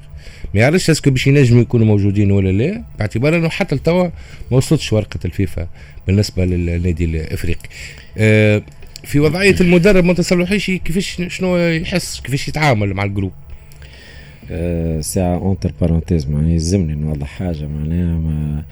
[0.53, 2.83] ما يعرفش est-ce que باش ينجموا يكونوا موجودين ولا لا.
[2.97, 4.03] باعتبار إنه حتى لتوا
[4.51, 5.67] ما وصلتش ورقة الفيفا
[6.07, 7.69] بالنسبة للنادي الإفريقي.
[8.17, 8.61] أه
[9.03, 13.31] في وضعية المدرب ما تصلحيش كيفاش شنو يحس كيفاش يتعامل مع الجروب؟
[14.51, 18.63] أه ساعة اونتر بارونتيز معناها يلزمني نوضح حاجة معناها ما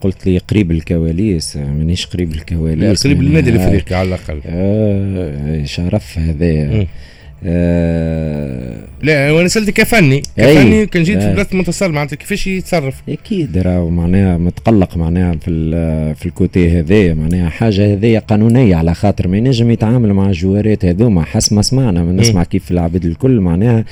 [0.00, 4.40] قلت لي قريب الكواليس مانيش قريب الكواليس قريب النادي الافريقي على الأقل.
[4.46, 6.86] آه شرف هذا.
[7.44, 13.58] آه لا أنا سألتك كفني كفني كان جيت في بلاد منتصر معناتها كيفاش يتصرف؟ أكيد
[13.58, 19.28] راهو معناها متقلق معناها في في ال côté هذايا معناها حاجة هذيا قانونية على خاطر
[19.28, 23.40] ما ينجم يتعامل مع ال joueur ات هذوما حسب ما سمعنا نسمع كيف العباد الكل
[23.40, 23.84] معناها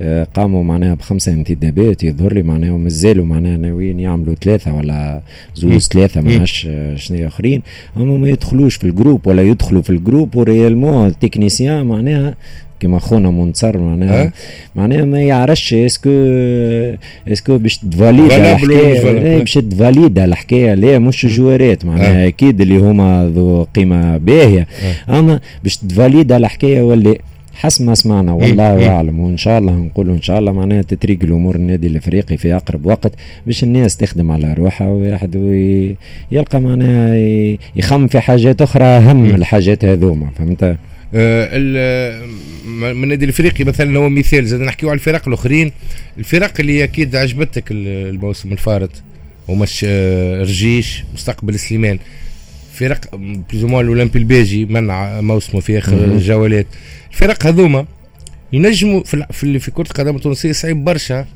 [0.00, 5.20] آه قاموا معناها بخمسة انتدابات يظهر لي معناها ومازالوا معناها ناويين يعملوا ثلاثة ولا
[5.54, 7.62] زوز ثلاثة ما عادش شنو آخرين.
[7.96, 11.86] هم ما يدخلوش في ال groupe ولا يدخلوا في ال groupe و réellement ال technicien
[11.86, 12.34] معناها
[12.80, 14.32] كما خونا منتصر معناها
[14.74, 16.10] معناها ما يعرفش est-ce que
[17.28, 22.78] est-ce que باش تفاليدي الحكاية؟ باش تفاليدي الحكاية لا مش joueur ات معناها أكيد اللي
[22.78, 24.66] هما ذو قيمة باهية.
[25.08, 27.14] أما باش تفاليدي الحكاية ولا
[27.54, 29.20] حسب ما سمعنا والله أعلم.
[29.20, 33.12] وإن شاء الله نقولوا إن شاء الله معناها تتريقل الأمور النادي الإفريقي في أقرب وقت
[33.46, 35.34] باش الناس تخدم على روحها وواحد
[36.32, 37.14] يلقى معناها
[37.76, 40.76] يخم في حاجات أخرى أهم الحاجات هذوما فهمت؟ من
[42.84, 45.72] النادي الافريقي مثلا هو مثال زاد نحكيو على الفرق الأخرين.
[46.18, 48.90] الفرق اللي أكيد عجبتك الموسم الفارط
[49.48, 49.84] ومش
[50.40, 51.98] رجيش مستقبل سليمان.
[52.74, 53.16] فرق
[53.50, 56.66] بلوزومون الأولمبي البيجي منع موسمه في آخر جولات
[57.12, 57.86] الفرق هذوما
[58.52, 61.26] ينجموا في في, في كرة القدم التونسية صعيب برشا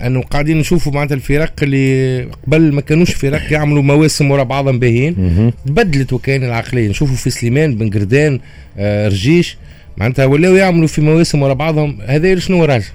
[0.00, 5.52] أنه قاعدين نشوفوا معناتها الفرق اللي قبل ما كانوش فرق يعملوا مواسم ورا بعضهم باهيين.
[5.66, 6.88] تبدلت وكاين العقلية.
[6.88, 8.40] نشوفوا في سليمان بن قردان
[8.78, 9.56] آه رجيش.
[9.96, 12.86] معناتها ولاو يعملوا في مواسم ورا بعضهم هذا شنو راجع؟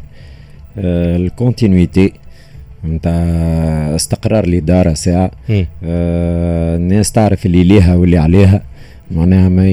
[0.78, 2.14] آه الكونتينيتي
[2.86, 3.14] نتاع
[3.96, 5.32] استقرار الإدارة ساعة.
[5.84, 8.62] آه الناس تعرف اللي ليها واللي عليها.
[9.16, 9.70] معناها ما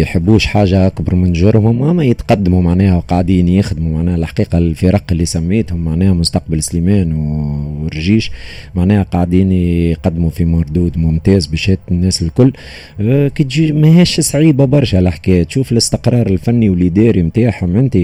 [0.00, 5.84] يحبوش حاجة أكبر من جرمهم اما يتقدموا معناها وقاعدين يخدموا معناها الحقيقة الفرق اللي سميتهم
[5.84, 8.30] معناها مستقبل سليمان والرجيش
[8.74, 12.52] معناها قاعدين يقدموا في مردود ممتاز بشهاده الناس الكل.
[13.00, 15.42] أه كي تجي ماهيش صعيبة برشا الحكاية.
[15.42, 17.98] تشوف الاستقرار الفني والإداري نتاعهم أنت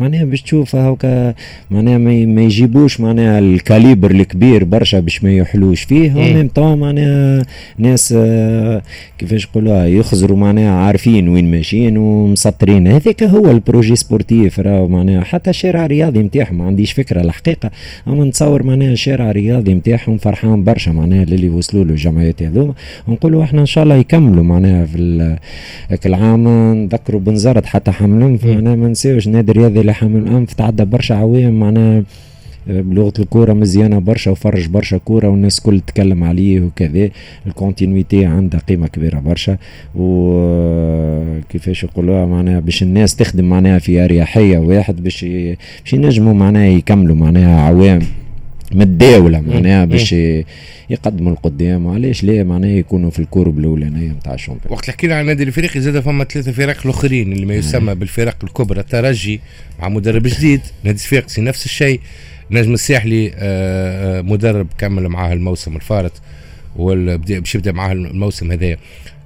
[0.00, 1.34] معناها باش تشوف هاكا
[1.70, 6.14] معناها ما يجيبوش معناها ال calibre الكبير برشا باش ما يحلوش فيه.
[6.16, 7.42] و même معناها
[7.78, 8.82] ناس أه
[9.18, 12.88] كيفاش يقولوها يخزوا ينظروا معناها عارفين وين ماشيين ومسطرين.
[12.88, 14.60] هذاك هو ال projet sportif.
[14.60, 17.70] راهو معناها حتى شارع رياضي نتاعهم ما عنديش فكرة الحقيقة.
[18.08, 22.74] أما نتصور معناها شارع رياضي نتاعهم فرحان برشا معناها اللي وصلوا له الجمعيات هذوما.
[23.08, 26.48] ونقولوا إحنا إن شاء الله يكملوا معناها في العام.
[26.74, 31.60] نذكروا بنزرت حتى حمل انف معناها ما نساوش نادي رياضي لحمل أنف تعدى برشا عوام
[31.60, 32.02] معناها
[32.66, 37.10] بلغة الكورة مزيانة برشا وفرج برشا كورة والناس كل تتكلم عليه وكذا.
[37.46, 39.58] الكونتينيتي عندها قيمة كبيرة برشا.
[39.94, 47.16] وكيفاش يقولوها؟ معناها باش الناس تخدم معناها في أريحية واحد باش باش ينجموا معناها يكملوا
[47.16, 48.02] معناها عوام
[48.72, 50.14] متداولة معناها باش
[50.90, 51.86] يقدموا القدام.
[51.86, 54.72] وعلاش لا؟ معناها يكونوا في الكورب الاولانيه نتاع الشامبيون.
[54.72, 58.80] وقت حكينا عن النادي الافريقي زاد فما ثلاثة فرق الآخرين اللي ما يسمى بالفرق الكبرى.
[58.80, 59.40] الترجي
[59.80, 62.00] مع مدرب جديد نادي صفاقسي نفس الشيء.
[62.50, 66.12] نجم الساحلي آه، آه، مدرب كمل معاه الموسم الفارط
[66.76, 68.78] باش يبدأ معاه الموسم هذايا.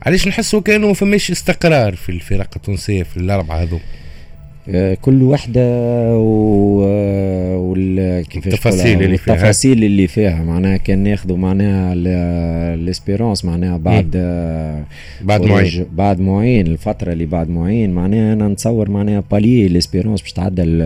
[0.02, 3.80] علاش نحسوا كأنه ما فماش استقرار في الفرق التونسية في الأربعة هذو؟
[5.00, 5.62] كل وحده
[6.18, 6.78] و...
[7.56, 7.98] وال...
[8.36, 9.34] التفاصيل اللي فيها.
[9.34, 10.42] التفاصيل اللي فيها.
[10.42, 11.92] معناها كان ناخذوا معناها
[12.74, 14.10] الاسبيرونس معناها بعد
[15.20, 15.86] بعد معين.
[15.92, 17.90] بعد معين الفترة اللي بعد معين.
[17.90, 20.78] معناها أنا نتصور معناها بالي الاسبيرونس باش تعدل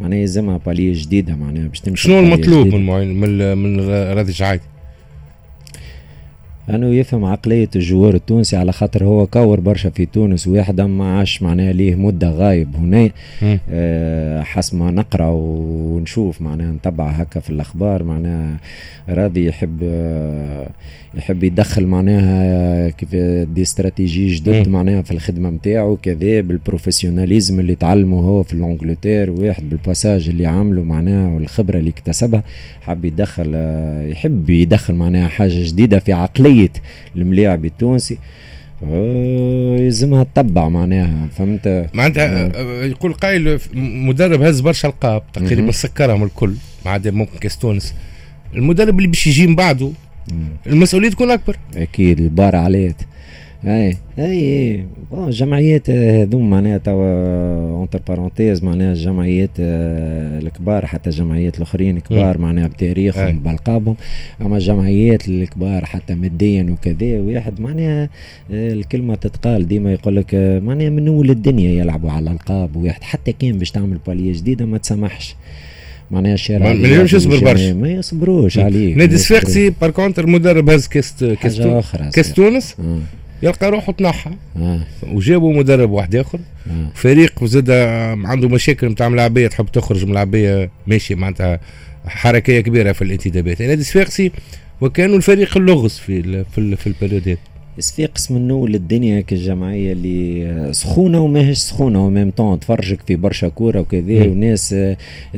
[0.00, 4.60] معناها يلزمها بالي جديدة معناها باش تمشي شنو المطلوب من معين من من جعيد
[6.74, 11.42] أنه يفهم عقلية الجوار التونسي على خاطر هو كور برشا في تونس واحد ما عاش
[11.42, 13.10] معناها ليه مدة غايب هنا.
[13.70, 18.56] أه حسب ما نقرأ ونشوف معناها نتبع هكا في الأخبار معناها
[19.08, 20.68] راضي يحب أه
[21.14, 23.14] يحب يدخل معناها كيف
[23.54, 28.59] des stratégies جدد معناها في الخدمة نتاعو كذا بال professionnalisme اللي تعلمه هو في ال
[28.59, 32.42] Angleterre واحد بال passage اللي عمله معناها والخبرة اللي اكتسبها.
[32.82, 33.54] حب يدخل
[34.10, 36.12] يحب يدخل معناها حاجة جديدة في
[36.60, 36.72] عقليه
[37.16, 38.18] الملاعب التونسي
[39.78, 42.46] يلزمها تتبع معناها فهمت؟ معناتها
[42.84, 47.94] يقول قايل مدرب هز برشا القاب تقريبا سكرهم الكل ما عدا ممكن كاس تونس.
[48.54, 49.92] المدرب اللي باش يجي من بعده
[50.66, 51.56] المسؤولية تكون أكبر.
[51.76, 52.96] أكيد ال barre عليت.
[53.66, 57.04] اي اي جمعيات هذوم معناها توا
[57.76, 63.96] entre parenthèses معناها الجمعيات الكبار حتى الجمعيات الاخرين كبار معناها بتاريخهم بالقابهم
[64.42, 68.08] اما الجمعيات الكبار حتى ماديا وكذا واحد معناها
[68.50, 73.58] الكلمة تتقال ديما يقول لك معناها من اول الدنيا يلعبوا على الالقاب واحد حتى كان
[73.58, 75.36] باش تعمل باليه جديده ما تسمحش
[76.10, 80.86] معناها الشارع ما ينجمش يصبر برشا ما يصبروش عليه نادي صفاقسي par contre مدرب هز
[80.86, 81.60] كاس كاس
[82.14, 82.76] كاس تونس.
[83.42, 84.30] يلقى روحه تنحى.
[85.02, 86.38] وجابوا مدرب واحد آخر.
[86.94, 87.70] فريق زاد
[88.24, 91.60] عنده مشاكل نتاع ملاعبية تحب تخرج ملاعبية ماشي معناتها
[92.06, 94.32] حركية كبيرة في الانتدابات نادي صفاقسي
[94.80, 96.86] وكانوا الفريق اللغز في في, في
[97.78, 103.48] البريودات صفاقس من اول الدنيا كالجمعيه اللي سخونه وماهيش سخونه وميم طون تفرجك في برشا
[103.48, 104.74] كوره وكذا وناس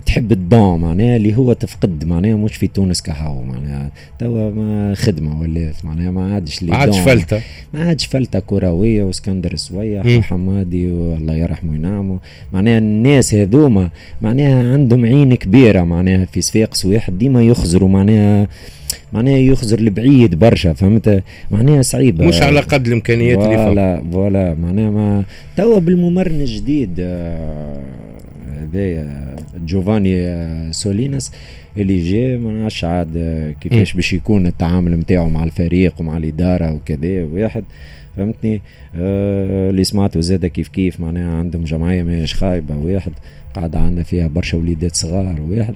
[0.07, 5.41] تحب الدون معناها اللي هو تفقد معناها مش في تونس كهو معناها توا ما خدمه
[5.41, 7.41] ولات معناها ما عادش ما عادش فلته
[7.75, 12.19] ما عادش فلته كرويه واسكندر سويح وحمادي والله يرحمه وينعمه
[12.53, 13.91] معناها الناس هذوما
[14.23, 18.49] معناها عندهم عين كبيره معناها في صفاقس واحد ديما يخزروا معناها
[19.13, 24.55] معناها يخزر لبعيد برشا فهمت؟ معناها صعيبة مش على قد الإمكانيات اللي voilà voilà.
[24.55, 25.25] معناها ما
[25.57, 27.83] توا بالممرن الجديد آه،
[28.61, 31.33] هذايا جوفاني آه، سولينس
[31.77, 36.73] اللي جاء ما نعرفش عاد آه، كيفاش باش يكون التعامل نتاعو مع الفريق ومع الإدارة
[36.73, 37.65] وكذا واحد
[38.17, 38.61] فهمتني؟
[38.97, 43.13] آه اللي سمعته زاده كيف كيف معناها عندهم جمعية ماهيش خايبة واحد
[43.55, 45.75] قاعدة عندنا فيها برشا وليدات صغار واحد.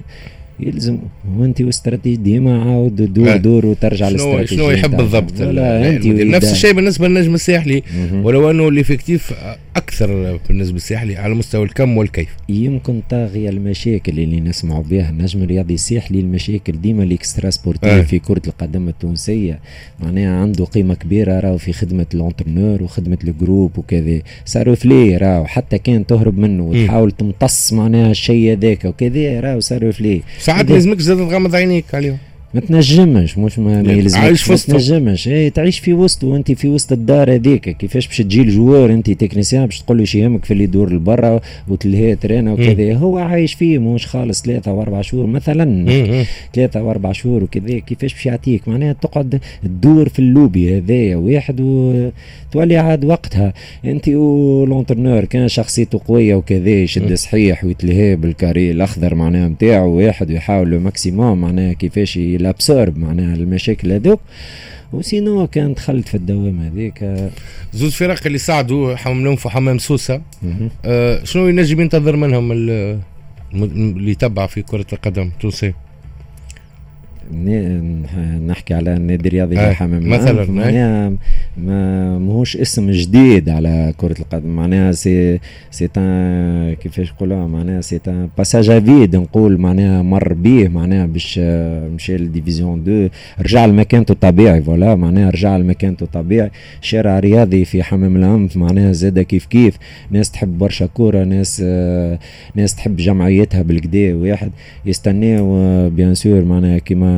[0.59, 0.97] يلزم
[1.37, 6.73] هو انت واستراتيجي ديما عاود دور دور وترجع شنو شنو يحب بالضبط انت نفس الشيء
[6.73, 9.33] بالنسبة للنجم الساحلي ولو أنه ال effectif
[9.75, 12.29] أكثر بالنسبة للساحلي على مستوى الكم والكيف.
[12.49, 18.01] يمكن طاغية المشاكل اللي نسمعوا بها النجم الرياضي الساحلي المشاكل ديما ال extra-sportif آه.
[18.01, 19.59] في كرة القدم التونسية.
[19.99, 24.21] معناها عنده قيمة كبيرة راهو في خدمة ال entraîneur وخدمة ال groupe وكذا.
[24.45, 29.91] ça reflète راهو حتى كان تهرب منه وتحاول تمتص معناها الشيء هذاك وكذا راهو ça
[29.91, 32.17] reflète ساعات لازمك زاد تغمض عينيك عليهم
[32.57, 34.69] ما تنجمش مش ما, ما يلزمش عايش في وسط.
[34.69, 35.27] ما تنجمش.
[35.27, 37.69] إيه تعيش في وسطه وأنت في وسط الدار هذيك.
[37.69, 40.93] كيفاش باش تجي ال joueur أنت technicien باش تقول له شي يهمك في اللي يدور
[40.93, 42.93] لبرا وتلهي ترينا وكذا.
[42.93, 45.85] هو عايش فيه مش خالص ثلاثة وأربع شهور مثلا.
[46.53, 47.79] ثلاثة وأربع شهور وكذا.
[47.79, 53.53] كيفاش باش يعطيك؟ معناها تقعد تدور في اللوبي هذايا واحد وتولي عاد وقتها.
[53.85, 59.97] أنت وال entraîneur كان شخصيته قوية وكذا يشد صحيح ويتلهي بال carré الأخضر معناها نتاعو
[59.97, 64.19] واحد ويحاول maximum معناها كيفاش ال absorbe معناها المشاكل هذوك.
[64.93, 67.29] و sinon كان دخلت في الدوام هذيك.
[67.73, 70.21] زوز فرق اللي صعدوا حمام في حمام سوسة.
[70.85, 75.75] آه شنو ينجم ينتظر منهم اللي يتبع في كرة القدم؟ التونسيه
[78.47, 81.13] نحكي على النادي الرياضي آه حمام مثلا معناها
[81.57, 84.49] ما ماهوش اسم جديد على كرة القدم.
[84.55, 85.39] معناها سي
[85.71, 85.87] سي
[86.81, 91.39] كيفاش نقولها معناها c'est un passage à vide نقول معناها مر بيه معناها باش
[91.95, 93.09] مشى ل division 2
[93.41, 94.95] رجع لمكانته الطبيعي voilà.
[94.95, 99.77] معناها رجع لمكانته الطبيعي شارع رياضي في حمام الأنف معناها زاد كيف كيف.
[100.11, 101.61] ناس تحب برشا كورة ناس
[102.55, 104.51] ناس تحب جمعيتها بالكدا واحد.
[104.85, 107.16] يستناو bien sûr معناها كيما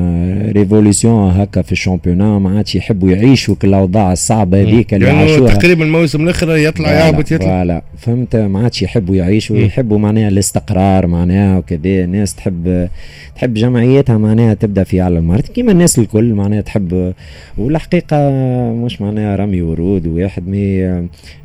[0.52, 5.20] révolution هكا في ال championnat ما عادش يحبوا يعيشوا كل الأوضاع الصعبة هذيك اللي يعني
[5.20, 7.64] عاشوها تقريبا الموسم الآخر يطلع يهبط يطلع.
[7.64, 12.04] لا فهمت؟ ما عادش يحبوا يعيشوا يحبوا معناها الاستقرار معناها وكذا.
[12.04, 12.90] الناس تحب
[13.36, 17.14] تحب جمعيتها معناها تبدأ في على المارت كيما الناس الكل معناها تحب.
[17.58, 18.30] والحقيقة
[18.74, 20.84] مش معناها رمي ورود وواحد mais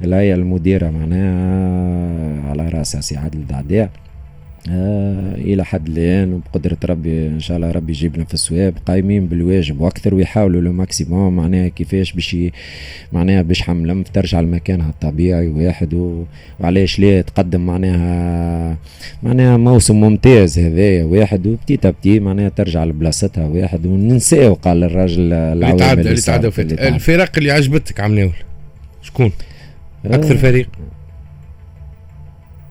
[0.04, 3.88] الهيئه المديرة معناها على رأسها سي عادل دعداع
[4.70, 9.80] آه إلى حد الآن وبقدرة ربي إن شاء الله ربي يجيبنا في الصواب قايمين بالواجب.
[9.80, 12.36] وأكثر ويحاولوا le maximum معناها كيفاش باش
[13.12, 16.24] معناها باش حملم ترجع لمكانها الطبيعي واحد و...
[16.60, 18.76] وعلاش لا تقدم معناها
[19.22, 26.08] معناها موسم ممتاز هذايا واحد وبتيتا بتي معناها ترجع لبلاصتها واحد وننساو قال الراجل العوامل
[26.08, 28.30] اللي تعدى الفرق اللي عجبتك عم
[29.02, 29.32] شكون؟
[30.04, 30.68] أكثر فريق؟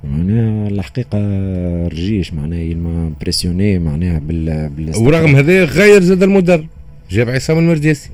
[0.03, 1.17] معناها الحقيقة
[1.87, 6.65] رجيش معناها يلما بريسيوني معناها بال, بال ورغم هذا غير زاد المدرب.
[7.11, 8.09] جاب عصام المرديسي.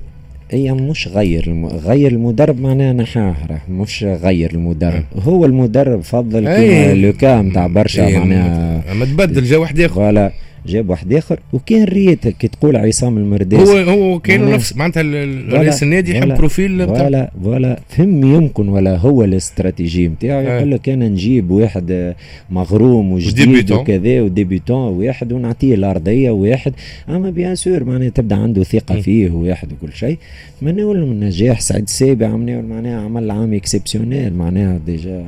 [0.51, 1.65] هي مش غير الم...
[1.65, 3.35] غير المدرب معناها نحاه
[3.69, 5.03] مش غير المدرب.
[5.15, 5.19] أه.
[5.19, 10.31] هو المدرب فضل كيما le cas نتاع برشا معناها ما تبدل جا واحد آخر.
[10.65, 13.69] جاب واحد آخر وكان ريت كي تقول عصام المرداس.
[13.69, 15.03] هو هو كانوا نفس معناتها
[15.49, 21.07] رئيس النادي يحب profil ولا ولا فهم يمكن ولا هو الاستراتيجي نتاعو يقول لك أنا
[21.07, 22.15] نجيب واحد
[22.49, 26.73] مغروم وجديد وكذا و débutant واحد ونعطيه الأرضية واحد.
[27.09, 30.17] أما bien sûr معناها تبدأ عنده ثقة فيه واحد وكل شيء.
[30.61, 35.25] من نقول من النجاح سعيد السابع معناها عمل عام exceptionnel معناها déjà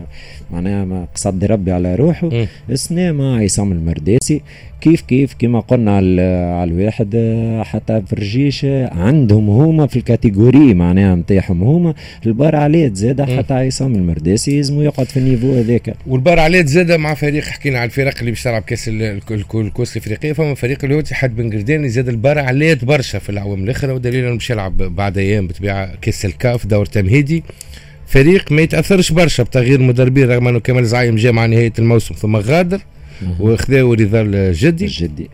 [0.52, 2.30] معناها ما قصد ربي على روحه.
[2.70, 4.41] السنة مع عصام المرداسي.
[4.82, 6.21] كيف كيف كما قلنا على,
[6.63, 7.15] الواحد
[7.63, 11.93] حتى في الرجيش عندهم هما في ال catégorie معناها نتاعهم هما.
[12.25, 15.93] ال barre عليه زاد حتى عصام المرداسي يلزم يقعد في ال niveau هذاك.
[16.08, 18.89] وال barre عليه زاد مع فريق حكينا على الفرق اللي باش تلعب كاس
[19.55, 23.29] الكوس الافريقية فما فريق اللي هو اتحاد بن قردان زاد ال barre عليه برشا في
[23.29, 27.43] العوام الأخرى ودليل إنه باش يلعب بعد أيام بطبيعة كاس الكاف دور تمهيدي.
[28.07, 32.36] فريق ما يتأثرش برشا بتغيير مدربين رغم إنه كمال زعيم جاء مع نهاية الموسم ثم
[32.36, 32.79] غادر.
[33.39, 35.29] وخذاو رضا الجدي الجدي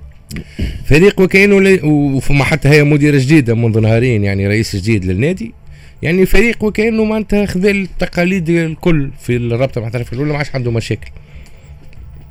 [0.85, 5.53] فريق وكانه وفما حتى هي مديرة جديدة منذ نهارين يعني رئيس جديد للنادي.
[6.01, 11.11] يعني فريق وكانه معناتها خذا التقاليد الكل في الرابطة المحترفه الأولى ما عادش عنده مشاكل.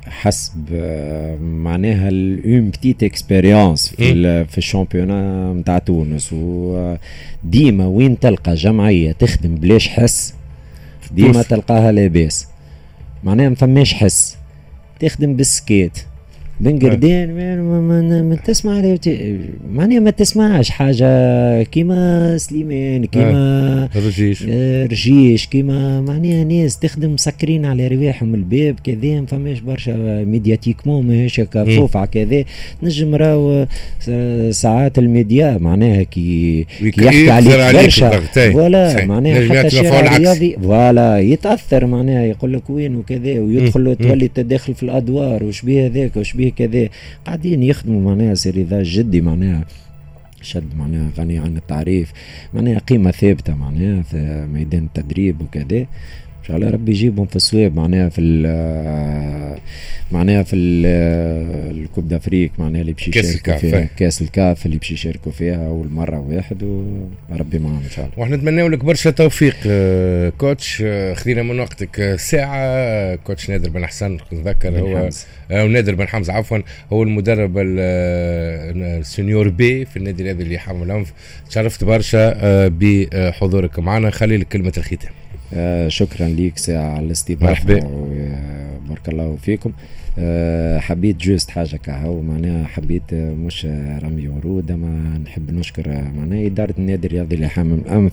[0.07, 0.73] حسب
[1.41, 6.33] معناها une petite expérience في في ال championnat نتاع تونس.
[6.33, 10.33] وديما وين تلقى جمعية تخدم بلاش حس
[11.11, 12.47] ديما تلقاها لاباس.
[13.23, 14.37] معناها ما فماش حس.
[14.99, 15.97] تخدم بالسكيت
[16.59, 18.95] بن قردين ما, تسمع
[19.71, 21.63] معناها ما تسمعش حاجة.
[21.63, 24.43] كيما سليمان كيما رجيش.
[24.91, 31.39] رجيش كيما معناها ناس تخدم مسكرين على رواحهم الباب كذا ما فماش برشا médiatiquement ماهيش
[31.39, 32.43] هكا فوفعة كذا.
[32.83, 33.67] نجم راهو
[34.51, 38.19] ساعات الميديا معناها كي, كي يحكي عليك برشا.
[38.51, 44.73] voilà معناها حتى الشارع الرياضي voilà يتأثر معناها يقول لك وين وكذا ويدخل تولي تداخل
[44.73, 46.89] في الأدوار وش بيه هذاك وش بيه كذا
[47.25, 49.65] قاعدين يخدموا معناها سي رضا الجدي معناها
[50.41, 52.13] شد معناها غني عن التعريف
[52.53, 55.85] معناها قيمة ثابتة معناها في ميدان التدريب وكذا.
[56.47, 58.21] شاء الله ربي يجيبهم في الصواب معناها في
[60.11, 63.89] معناها في ال coupe d'Afrique معناها اللي باش يشاركوا فيها.
[63.97, 66.63] كاس الكاف اللي باش يشاركوا فيها اول مره واحد
[67.29, 68.19] وربي معهم إن شاء الله.
[68.19, 70.83] وإحنا نتمنى لك برشا توفيق آه، coach.
[70.85, 73.15] آه، خذينا من وقتك آه، ساعة.
[73.15, 75.09] coach نادر بن حسن نتذكر هو
[75.51, 76.57] أو نادر بن حمزة عفوا
[76.93, 77.53] هو المدرب
[78.77, 81.13] ال senior B في النادي هذا اللي حمام الأنف
[81.49, 84.09] تشرفت برشا بحضورك معنا.
[84.09, 85.11] خلي لك كلمة الختام.
[85.53, 87.79] آه شكرا ليك ساعة على الاستضافة مرحبا.
[88.89, 89.71] بارك الله فيكم.
[90.19, 93.65] آه حبيت juste حاجة كهو معناها حبيت مش
[94.03, 98.11] رمي ورود أما نحب نشكر معناها إدارة النادي الرياضي لحامم الأنف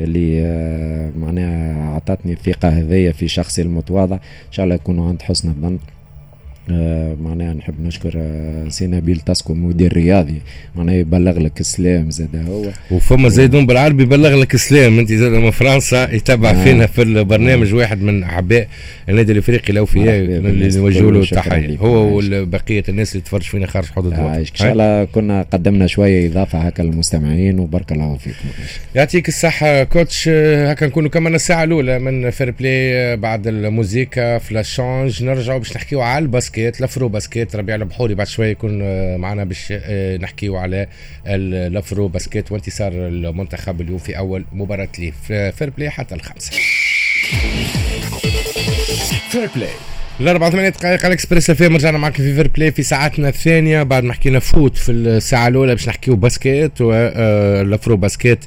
[0.00, 4.16] اللي آه معناها أعطتني الثقة هذية في شخصي المتواضع.
[4.16, 5.74] إن شاء الله يكونوا عند حسن الظن.
[5.74, 5.95] آه
[7.20, 10.40] معناها نحب نشكر آه سي نبيل تاسكو مدير رياضي.
[10.76, 12.64] معناها يبلغ لك السلام زاد هو.
[12.90, 16.64] وفما زيدون بالعربي يبلغ لك السلام انت زاد من فرنسا يتبع آه.
[16.64, 17.76] فينا في البرنامج آه.
[17.76, 18.68] واحد من أعباء
[19.08, 24.12] النادي الإفريقي الاوفياء اللي نوجه له التحيه هو وبقيه الناس اللي تفرج فينا خارج حدود
[24.12, 28.36] الوطن إن شاء الله كنا قدمنا شوية إضافة هكا للمستمعين وبارك الله فيكم.
[28.94, 30.28] يعطيك الصحة coach.
[30.28, 36.00] هكا نكونوا كمان الساعة الأولى من فير بلاي بعد الموزيكا فلاش شونج نرجعوا باش نحكيو
[36.00, 36.55] على الباسكت.
[36.56, 40.86] basket l'Afro basket ربيع البحوري بعد شوية يكون آه، معنا باش آه، نحكيو على
[41.26, 42.52] ال Afro basket.
[42.52, 45.12] وانتصار المنتخب اليوم في أول مباراة ليه
[45.50, 46.50] فير بلاي حتى الخمسة.
[49.30, 49.70] فير بلاي
[50.20, 53.82] الاربع ثمانية دقائق على Express FM رجعنا معك في فير بلاي في ساعتنا الثانية.
[53.82, 58.38] بعد ما حكينا foot في الساعة الأولى باش نحكيو basket وال Afro آه، basket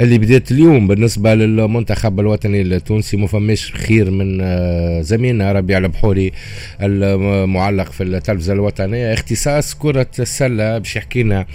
[0.00, 0.86] اللي بدات اليوم.
[0.88, 6.32] بالنسبة للمنتخب الوطني التونسي ما فماش خير من آه، زميلنا ربيع البحوري
[6.80, 9.12] المعلق في التلفزة الوطنية.
[9.14, 11.46] اختصاص كرة السلة باش يحكينا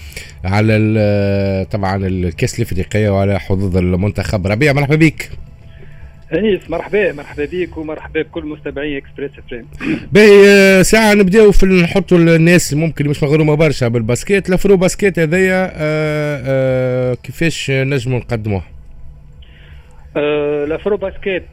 [0.43, 4.47] على آه، طبعا الكاس الافريقية وعلى حظوظ المنتخب.
[4.47, 5.29] ربيع مرحبا بك.
[6.33, 9.67] أنيس مرحبا مرحبا بك ومرحبا بكل مستمعي Express FM
[10.11, 14.49] باهي آه، ساعة نبدأو في نحطوا الناس ممكن مش مغرومه برشا بال basket.
[14.49, 18.61] ال Afro basket هذايا آه، آه، كيفاش نجموا نقدموه؟
[20.17, 21.45] ال Afro basket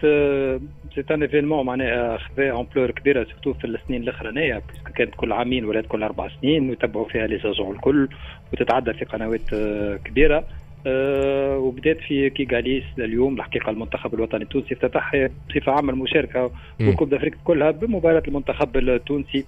[0.95, 4.62] c'est un événement معناها خذا ampleur كبيرة surtout في السنين الاخرانيه
[4.97, 8.09] كانت كل عامين ولا كل أربع سنين ويتبعوا فيها لي الكل
[8.53, 9.55] وتتعدى في قنوات
[10.05, 10.45] كبيرة.
[10.87, 17.11] أه وبدأت في كيغالي اليوم الحقيقة المنتخب الوطني التونسي افتتح بصفة عامة المشاركة في coupe
[17.11, 19.45] d'Afrique كلها بمباراة المنتخب التونسي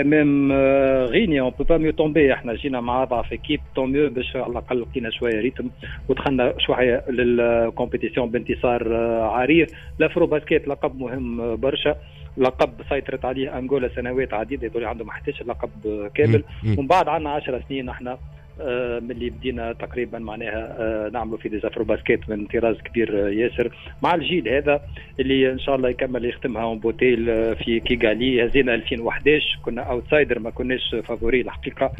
[0.00, 1.42] أمام آه، غينيا.
[1.42, 4.80] on peut pas mieux tomber إحنا جينا مع أضعف équipe tant mieux باش على الأقل
[4.80, 5.70] لقينا شوية rythme
[6.08, 9.66] ودخلنا شوية لل compétition بانتصار آه، عريض.
[9.98, 11.96] l'Afro basket لقب مهم آه، برشا.
[12.36, 15.70] لقب سيطرت عليه أنغولا سنوات عديدة يقول عندهم 11 اللقب
[16.14, 16.44] كامل.
[16.78, 18.18] ومن بعد عندنا 10 سنين إحنا
[18.60, 23.28] آه، من اللي بدينا تقريبا معناها آه، نعملوا في des Afro basket من طراز كبير
[23.28, 23.72] ياسر.
[24.02, 24.80] مع الجيل هذا
[25.20, 30.38] اللي إن شاء الله يكمل يختمها en beauté آه، في كيغالي هزينا 2011 كنا outsider
[30.38, 31.92] ما كناش favoris الحقيقة.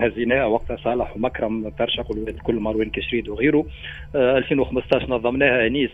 [0.00, 3.66] هزيناها وقتها صالح ومكرم ترشق والكل مروان كشريد وغيره.
[4.14, 5.90] 2015 نظمناها نيس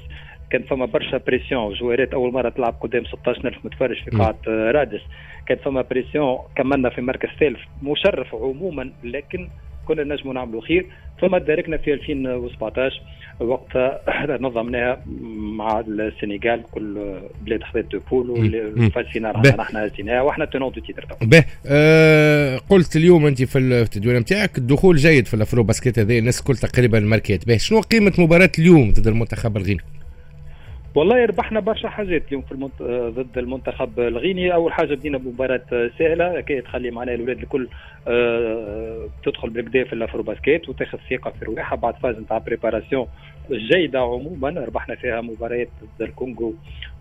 [0.50, 5.00] كان فما برشا pression جوارات أول مرة تلعب قدام 16000 متفرج في قاعة رادس.
[5.46, 9.48] كان فما pression كملنا في مركز ثالث مشرف عموما لكن
[9.86, 10.86] كنا نجموا نعملوا خير.
[11.20, 13.00] ثم تداركنا في 2017
[13.40, 14.00] وقتها
[14.46, 15.02] نظمناها
[15.58, 21.44] مع السنغال كل بلاد خذت deux poules والفينال نحن هزيناها وإحنا tenants du titre به.
[21.66, 26.40] آه قلت اليوم أنت في التدوين نتاعك الدخول جيد في ال Afro basket هذه الناس
[26.40, 27.56] الكل تقريبا ماركات به.
[27.56, 29.80] شنو قيمة مباراة اليوم ضد المنتخب الغيني؟
[30.98, 32.82] والله ربحنا برشا حاجات اليوم في المنت...
[33.18, 34.54] ضد المنتخب الغيني.
[34.54, 37.68] أول حاجة بدينا بمباراة سهلة كي تخلي معنا الاولاد الكل
[38.08, 39.08] أه...
[39.24, 43.06] تدخل بالكدا في ال Afro basket وتاخذ ثقة في رواحها بعد فاز نتاع préparation
[43.50, 44.48] جيدة عموما.
[44.48, 46.54] ربحنا فيها مباريات ضد الكونغو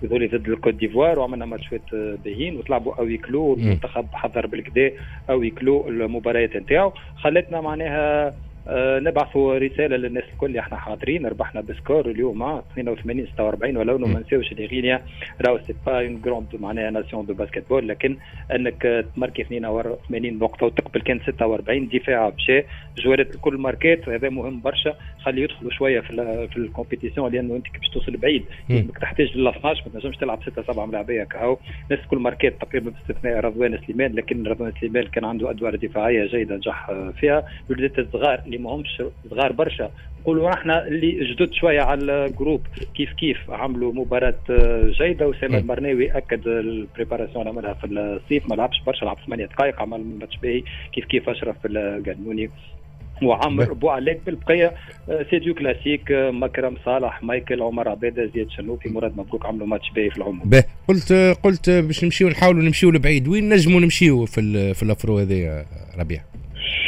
[0.04, 1.20] وذولي ضد الكوت ديفوار.
[1.20, 3.54] وعملنا ماتشات باهيين وطلعوا أوي كلو.
[3.54, 4.92] المنتخب حضر بالكدا
[5.30, 6.94] أوي كلو المباريات نتاعو.
[7.16, 8.34] خلتنا معناها
[8.68, 14.52] آه نبعثوا رسالة للناس الكل إحنا حاضرين ربحنا بسكور اليوم 82 46 ولو ما نساوش
[14.52, 15.02] اللي غينيا
[15.42, 18.18] راهو c'est pas une grande معناها nation de basketball لكن
[18.56, 22.66] أنك تماركي 82 نقطه وتقبل كان 46 دفاع بشيء
[22.98, 27.66] جوارات الكل ماركات هذا مهم برشا خلي يدخلوا شوية في في ال compétition لأنه أنت
[27.78, 31.58] باش توصل بعيد انك تحتاج لل 12 ما تنجمش تلعب 6 7 ملاعبيه كهو
[31.92, 36.56] الناس الكل ماركات تقريبا باستثناء رضوان سليمان لكن رضوان سليمان كان عنده أدوار دفاعية جيدة
[36.56, 39.92] نجح فيها الولدات الصغار اللي ما همش صغار برشا.
[40.22, 42.62] نقولوا إحنا اللي جدد شوية على ال groupe
[42.96, 44.40] كيف كيف عملوا مباراة
[44.86, 45.28] جيدة.
[45.28, 48.50] وسام المرناوي أكد ال préparation اللي عملها في الصيف.
[48.50, 50.64] ما لعبش برشا لعب ثمانية دقائق عمل ماتش باهي.
[50.94, 52.50] كيف كيف أشرف القانوني.
[53.24, 54.74] وعمر بوعلاك بالبقية
[55.30, 60.10] c'est du classique مكرم صالح مايكل عمر عبيده زياد شنوفي مراد مبروك عملوا ماتش باهي
[60.10, 60.50] في العموم.
[60.50, 60.64] باهي.
[60.88, 63.28] قلت قلت باش نمشيو نحاولوا نمشيو لبعيد.
[63.28, 65.66] وين نجموا نمشيو في في الأفرو هذه
[66.00, 66.22] ربيع؟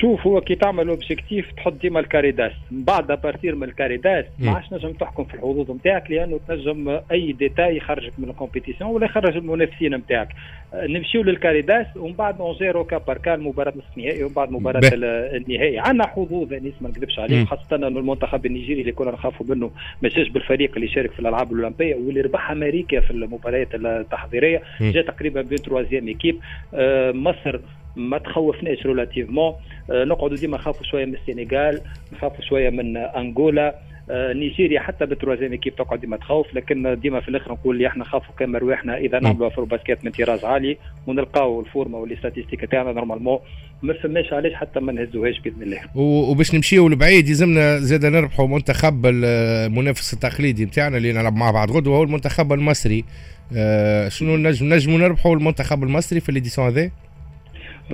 [0.02, 2.52] شوف هو كي تعمل objectif تحط ديما ال carré d'as.
[2.72, 6.40] من بعد partir من ال carré d'as ما عادش نجم تحكم في الحظوظ نتاعك لأنه
[6.48, 10.28] تنجم أي détail يخرجك من ال compétition ولا يخرج المنافسين نتاعك.
[10.74, 14.82] نمشيو لل carré d'as ومن بعد نجيرو كا كان مباراه نصف النهائي ومن بعد مباراة
[14.94, 15.80] النهائي.
[15.80, 17.48] عندنا حظوظ أنيس ما نكذبش عليك.
[17.48, 19.72] خاصة أنه المنتخب النيجيري اللي كنا نخافوا منه
[20.02, 24.62] ما جاش بالفريق اللي شارك في الألعاب الأولمبية واللي ربح أمريكا في المباريات التحضيرية.
[24.82, 26.40] جاء تقريبا بين troisième équipe.
[27.14, 27.60] مصر
[28.00, 29.54] ما تخوفناش relativement
[29.90, 31.82] نقعدوا ديما نخافوا شوية من السنغال
[32.14, 33.76] نخافوا شوية من أنغولا.
[34.12, 38.04] نيجيريا حتى بال troisième كيف تقعد ديما تخوف لكن ديما في الآخر نقول اللي إحنا
[38.04, 38.98] نخافوا كان رواحنا.
[38.98, 40.78] إذا نعملوا AfroBasket من طراز عالي
[41.08, 43.40] ونلقاو الفورمة وال statistiques تاعنا normalement
[43.82, 45.80] ما فماش علاش حتى ما نهزوهاش بإذن الله.
[45.96, 51.98] وباش نمشيو لبعيد يلزمنا زاد نربحوا منتخب المنافس التقليدي نتاعنا اللي نلعب مع بعض غدوة
[51.98, 53.04] هو المنتخب المصري.
[53.58, 56.92] آه شنو نجم نجموا نربحوا المنتخب المصري في ال édition هذا؟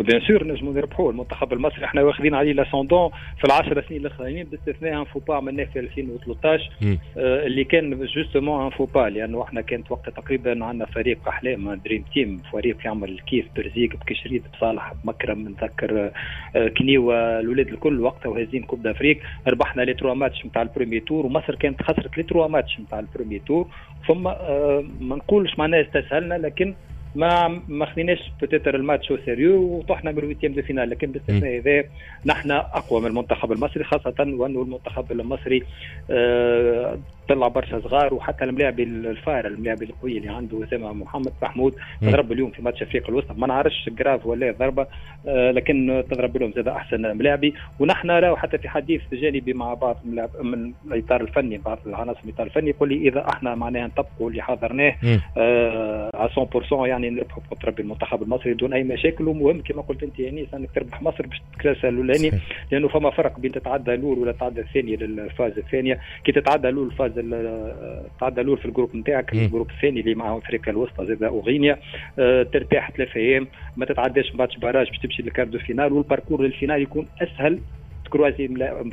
[0.04, 1.86] bien sûr نجموا نربحوا المنتخب المصري.
[1.86, 6.70] إحنا واخذين عليه l'ascendant في العشر سنين الأخرانيين باستثناء un faux pas عملناه في 2013
[7.18, 11.74] آه اللي كان justement un faux pas لأنه إحنا كانت وقتها تقريبا عندنا فريق أحلام
[11.74, 16.12] dream team فريق يعمل كيف برزيق بكشريد بصالح بمكرم نتذكر
[16.56, 21.00] آه كنيوة الاولاد الكل وقتها وهازين coupe d'Afrique ربحنا les trois matchs نتاع ال premier
[21.00, 23.68] tour ومصر كانت خسرت les trois matchs نتاع ال premier tour.
[24.08, 26.74] ثم آه ما نقولش معناها استسهلنا لكن
[27.16, 31.84] ما ما خذيناش peut-être الماتش sérieux وطحنا من ال huitième de finale لكن باستثناء هذا
[32.26, 35.64] نحن أقوى من المنتخب المصري خاصة وأنه المنتخب المصري
[36.12, 36.98] آه
[37.30, 42.32] طلع برشا صغار وحتى الملاعب ال phare الملاعب القوي اللي عنده اسامه محمد محمود تضرب
[42.32, 43.34] اليوم في ماتش أفريقيا الوسطى.
[43.38, 44.88] ما نعرفش grave ولا ضربة
[45.28, 47.54] آه لكن تضرب لهم زاد أحسن ملاعبي.
[47.80, 49.98] ونحن راهو حتى في حديث جانبي مع بعض
[50.42, 54.42] من الإطار الفني بعض العناصر من الإطار الفني يقول لي إذا إحنا معناها نطبقوا اللي
[54.42, 54.96] حضرناه
[55.38, 59.28] آه على 100% يعني نربحوا بقدر المنتخب المصري دون أي مشاكل.
[59.28, 62.32] ومهم كما قلت أنت انيس انك تربح مصر باش تكلاس الأولاني
[62.72, 66.00] لأنه فما فرق بين تتعدى الأول ولا تتعدى الثاني لل phase الثانية.
[66.24, 67.15] كي تتعدى الأول ال phase
[68.20, 71.80] تعدى الأول في ال groupe نتاعك ال groupe الثاني اللي معه أفريقيا الوسطى زاد وغينيا
[72.20, 73.48] أه ترتاح ثلاثة أيام
[73.78, 77.08] ما تتعداش ماتش barrage باش تمشي لل quart de finale وال parcours لل finale يكون
[77.22, 77.60] أسهل
[78.06, 78.50] تكروازي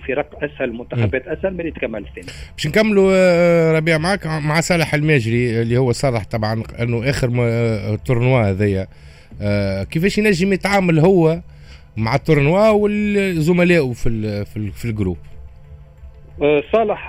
[0.08, 2.26] فرق أسهل منتخبات أسهل من يتكمل الثاني.
[2.56, 7.28] باش نكملوا ربيع معك مع صالح الماجري اللي هو صرح طبعا أنه آخر
[7.96, 8.86] tournoi هذايا.
[9.90, 11.40] كيفاش ينجم يتعامل هو
[11.96, 15.16] مع ال tournoi والزملاء في في, في ال groupe؟
[16.72, 17.08] صالح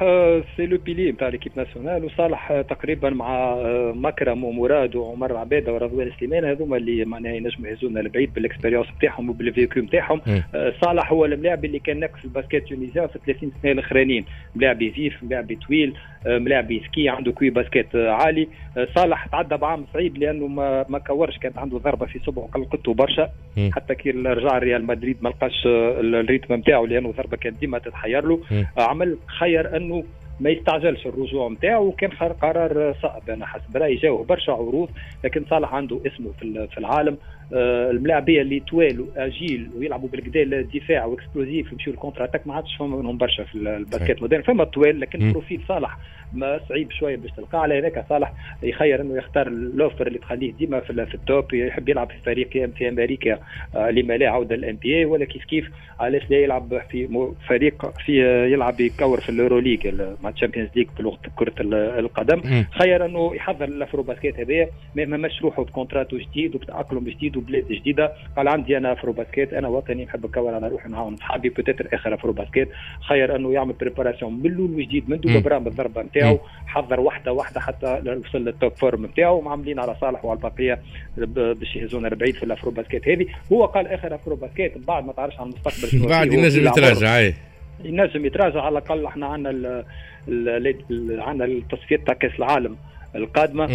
[0.58, 3.56] c'est le pilier نتاع l'équipe nationale وصالح تقريبا مع
[3.94, 9.30] مكرم ومراد وعمر عباده ورضوان سليمان هذوما اللي معناها ينجموا يهزونا لبعيد بال expérience نتاعهم
[9.30, 10.22] وبال vécu نتاعهم
[10.82, 14.26] صالح هو الملاعب اللي كان ناقص في ال basket tunisien في 30 سنة الأخرانيين.
[14.56, 15.94] ملاعب vif ملاعب طويل
[16.26, 18.48] ملاعب سكي عنده QI basket عالي.
[18.96, 23.30] صالح تعدى بعام صعيب لأنه ما ما كورش كانت عنده ضربة في صبعه قلقته برشا.
[23.72, 28.26] حتى كي رجع ريال مدريد ما لقاش ال rythme نتاعو لأنه ضربة كانت ديما تتحير
[28.26, 28.40] له.
[28.78, 30.04] عمل خير أنه
[30.40, 32.10] ما يستعجلش الرجوع نتاعو وكان
[32.42, 33.30] قرار صعب.
[33.30, 34.90] أنا حسب رأيي جاوه برشا عروض
[35.24, 36.32] لكن صالح عنده اسمه
[36.68, 37.18] في العالم.
[37.54, 42.98] الملاعبية اللي طوال واجيل ويلعبوا بالكدا الدفاع و explosifs يمشيوا ال contre-attaque ما عادش فما
[42.98, 44.42] منهم برشا في ال basket moderne.
[44.42, 45.98] فما طوال لكن profil صالح
[46.34, 47.60] ما صعيب شوية باش تلقاه.
[47.60, 48.34] على هذاك صالح
[48.64, 52.18] يخير إنه يختار ال offre اللي تخليه ديما في, في ال top يحب يلعب في
[52.26, 53.40] فريق في أمريكا
[53.76, 58.26] آه لما لا عودة لل NBA ولا كيف كيف علاش لا يلعب في فريق في
[58.26, 59.88] آه، يلعب يكور في ال EuroLeague
[60.24, 61.54] مع ال Champions League في وقت كرة
[62.00, 62.42] القدم.
[62.72, 68.14] خير إنه يحضر ال AfroBasket هذايا ما مش روحه بكونتراتو جديد وبتأقلم جديد وبلاد جديدة.
[68.38, 72.70] قال عندي أنا AfroBasket أنا وطني نحب نكور على روحي معاهم اصحابي peut-être آخر AfroBasket
[73.10, 77.60] خير أنه يعمل préparation من الأول وجديد من دوبا برامج الضربة نتاعو حضر واحدة واحدة
[77.60, 80.80] حتى وصل لل top forme نتاعو وعاملين على صالح وعلى البقية
[81.18, 83.26] باش يهزونا بعيد في ال AfroBasket هذه.
[83.52, 87.32] هو قال آخر AfroBasket بعد ما تعرفش عن المستقبل بعد ينجم يتراجع
[87.84, 89.84] ينجم يتراجع على الأقل إحنا عندنا
[91.10, 92.76] عندنا التصفيات تاع كأس العالم.
[93.16, 93.66] القادمة.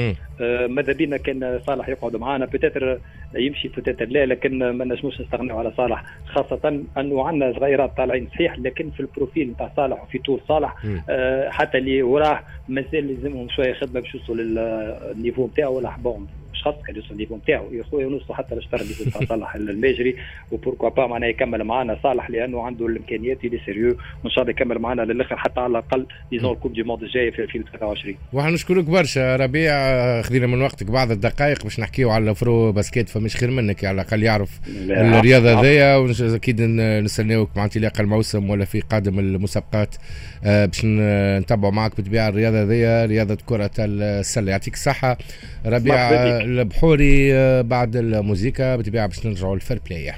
[0.40, 2.98] آه ماذا بينا كان صالح يقعد معنا peut-être
[3.34, 6.04] يمشي peut-être لا لكن ما نجموش نستغنوا على صالح.
[6.26, 10.74] خاصة أنه عندنا صغيرات طالعين صحيح لكن في ال profil نتاع صالح وفي طول صالح
[11.08, 15.88] آه حتى اللي وراه مازال لازمهم شوية خدمة باش يوصلوا لل niveau نتاعو ولا
[16.86, 17.72] كان يوصل ال niveau نتاعو.
[17.72, 20.16] يا خويا ونوصلوا حتى للشطر اللي نتاع صالح الماجري
[20.52, 24.42] و pourquoi pas معناها يكمل معنا صالح لأنه عنده الإمكانيات il est sérieux وإن شاء
[24.42, 28.14] الله يكمل معنا للآخر حتى على الأقل d'ici la Coupe du monde الجاية في 2023
[28.32, 29.78] وحنا نشكرك برشا ربيع.
[30.22, 34.22] خذينا من وقتك بعض الدقائق باش نحكيو على ال AfroBasket فماش خير منك على الأقل
[34.22, 34.60] يعرف
[34.90, 39.94] الرياضة هذيا أكيد نستناوك مع انطلاق الموسم ولا في قادم المسابقات.
[40.44, 40.84] آه، باش
[41.40, 44.50] نتابعوا معك بطبيعة الرياضة هذيا رياضة كرة السلة.
[44.50, 45.18] يعطيك الصحة.
[45.66, 46.10] ربيع
[46.60, 50.14] البحوري آه، بعد الموسيقى بطبيعة باش نرجعوا ل Fair Play.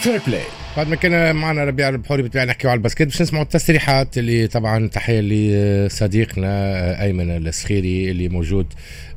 [0.00, 0.42] Fair Play.
[0.76, 4.46] بعد ما كان معنا ربيع البحوري بطبيعة نحكي على ال basket باش نسمعوا التصريحات اللي
[4.46, 8.66] طبعا تحية لصديقنا أيمن السخيري اللي موجود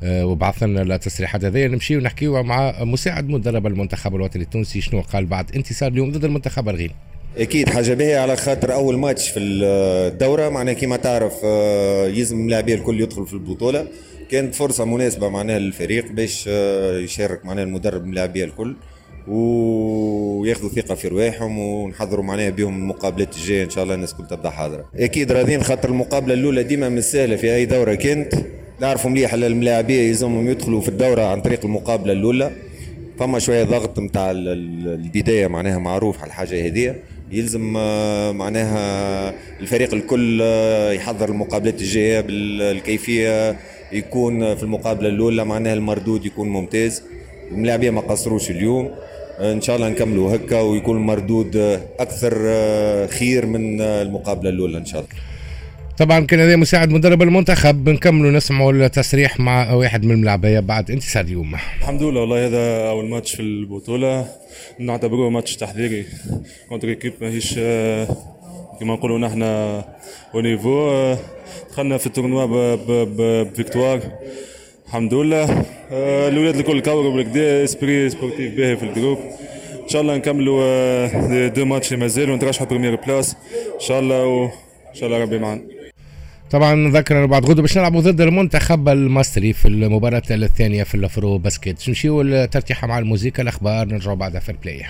[0.04, 5.26] آه، وبعث لنا التصريحات هذه نمشي ونحكيو مع مساعد مدرب المنتخب الوطني التونسي شنو قال
[5.26, 6.96] بعد انتصار اليوم ضد المنتخب الغيني.
[7.38, 12.78] أكيد حاجة باهية على خاطر أول ماتش في الدورة معناها كيما تعرف آه، يلزم اللاعبين
[12.78, 13.88] الكل يدخل في البطولة.
[14.32, 18.76] كانت فرصة مناسبة معناها للفريق باش آه، يشارك معناها المدرب اللاعبيه الكل
[19.28, 24.50] وياخذوا ثقة في رواحهم ونحضروا معناها بهم المقابلات الجاية إن شاء الله الناس كل تبدأ
[24.50, 24.86] حاضرة.
[24.96, 28.34] أكيد راضيين خاطر المقابلة الأولى ديما مش سهله في أي دورة كانت.
[28.82, 32.52] نعرفوا مليح الملاعبيه يلزمهم يدخلوا في الدورة عن طريق المقابلة الأولى.
[33.20, 36.96] فما شوية ضغط نتاع البداية معناها معروف على الحاجة هذه.
[37.34, 43.56] يلزم آه، معناها الفريق الكل آه، يحضر المقابلات الجاية بالكيفية
[43.92, 47.04] يكون في المقابلة الأولى معناها المردود يكون ممتاز.
[47.52, 48.92] الملاعبية ما قصروش اليوم.
[49.40, 51.56] إن شاء الله نكملوا هكا ويكون المردود
[52.00, 55.33] أكثر آه، خير من المقابلة الأولى إن شاء الله.
[55.98, 57.84] طبعا كان هذا مساعد مدرب المنتخب.
[57.84, 63.10] بنكملوا نسمعوا التصريح مع واحد من الملاعبيه بعد انتصار اليوم الحمد لله والله هذا أول
[63.10, 64.26] ماتش في البطولة.
[64.80, 66.06] نعتبروه ماتش تحضيري
[66.70, 68.08] contre équipe ماهيش آه،
[68.80, 71.18] كما نقولوا نحن haut niveau آه،
[71.70, 74.02] دخلنا في ال tournoi ب victoire.
[74.88, 75.64] الحمد لله.
[75.92, 79.18] آه، الاولاد الكل كوروا بالقدا esprit sportif باهي في ال groupe.
[79.84, 83.36] إن شاء الله نكملوا deux matchs اللي مازالوا première place
[83.76, 84.50] إن شاء الله وان
[84.94, 85.62] شاء الله ربي معنا
[86.54, 91.90] طبعا نذكر بعد غدوة باش نلعبوا ضد المنتخب المصري في المباراة الثانية في ال AfroBasket
[91.90, 94.40] نمشيو لترتيحة مع الموسيقى الأخبار نرجعوا بعدها.
[94.40, 94.84] Fair Play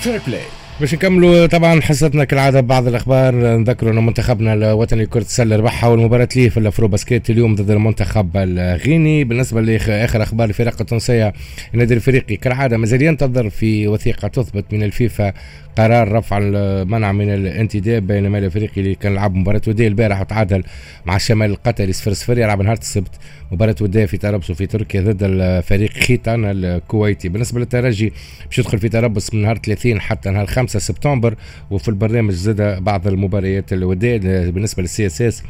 [0.00, 0.40] Fair Play
[0.80, 6.06] باش نكملوا طبعا حصتنا كالعادة بعض الأخبار نذكروا ان منتخبنا الوطني لكره السلة ربح أول
[6.06, 9.24] مباراة ليه في ال AfroBasket اليوم ضد المنتخب الغيني.
[9.24, 11.32] بالنسبة لاخر أخبار الفرق التونسية
[11.74, 15.32] النادي الافريقي كالعادة مازال ينتظر في وثيقة تثبت من الفيفا
[15.78, 20.62] قرار رفع المنع من الانتداب بينما الافريقي اللي كان لعب مباراة وديه البارح وتعادل
[21.06, 23.14] مع الشمال القطري 0 0 يلعب نهار السبت.
[23.52, 27.28] مباراة وديه في تربص في تركيا ضد الفريق خيتان الكويتي.
[27.28, 28.12] بالنسبة للترجي
[28.46, 31.34] باش يدخل في تربص من نهار 30 حتى نهار 5 سبتمبر
[31.70, 34.16] وفي البرنامج زادة بعض المباريات الودية.
[34.50, 35.42] بالنسبة لل CSS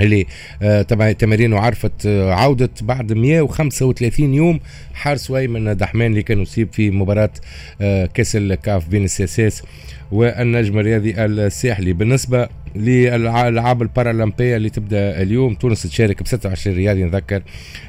[0.00, 0.26] اللي
[0.62, 4.60] آه تبع التمارين وعرفت آه عودة بعد 135 يوم
[4.94, 7.30] حارس أيمن دحمان اللي كان يصيب في مباراة
[7.80, 9.54] آه كأس الكاف بين ال CSS
[10.12, 11.92] والنجم الرياضي الساحلي.
[11.92, 17.42] بالنسبة للالعاب البارالمبية اللي تبدأ اليوم تونس تشارك ب 26 رياضي نذكر.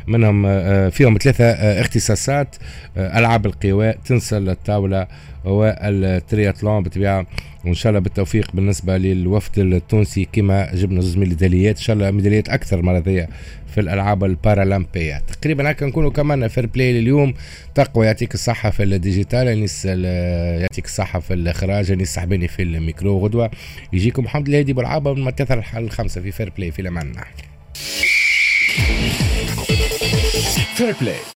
[0.07, 2.55] منهم آه، فيهم ثلاثة آه، اختصاصات.
[2.97, 5.07] آه، ألعاب القوى تنس الطاولة
[5.45, 7.26] والترياتلون بطبيعة.
[7.65, 11.78] وإن شاء الله بالتوفيق بالنسبة للوفد التونسي كما جبنا زوج ميداليات.
[11.78, 13.28] إن شاء الله ميداليات أكثر المرة هذي
[13.78, 15.23] في الألعاب البارالمبية.
[15.41, 17.34] تقريبا هكا نكونوا كملنا Fair Play لليوم.
[17.75, 19.47] تقوى يعطيك الصحة في ال digital.
[19.47, 21.91] انيس يعطيك الصحة في الإخراج.
[21.91, 23.25] انيس صاحبيني في الميكرو.
[23.25, 23.51] غدوة
[23.93, 27.23] يجيكم محمد الهادي بالعاب من ما الحال الخمسه في Fair Play في لمنا
[30.75, 31.17] فير بلاي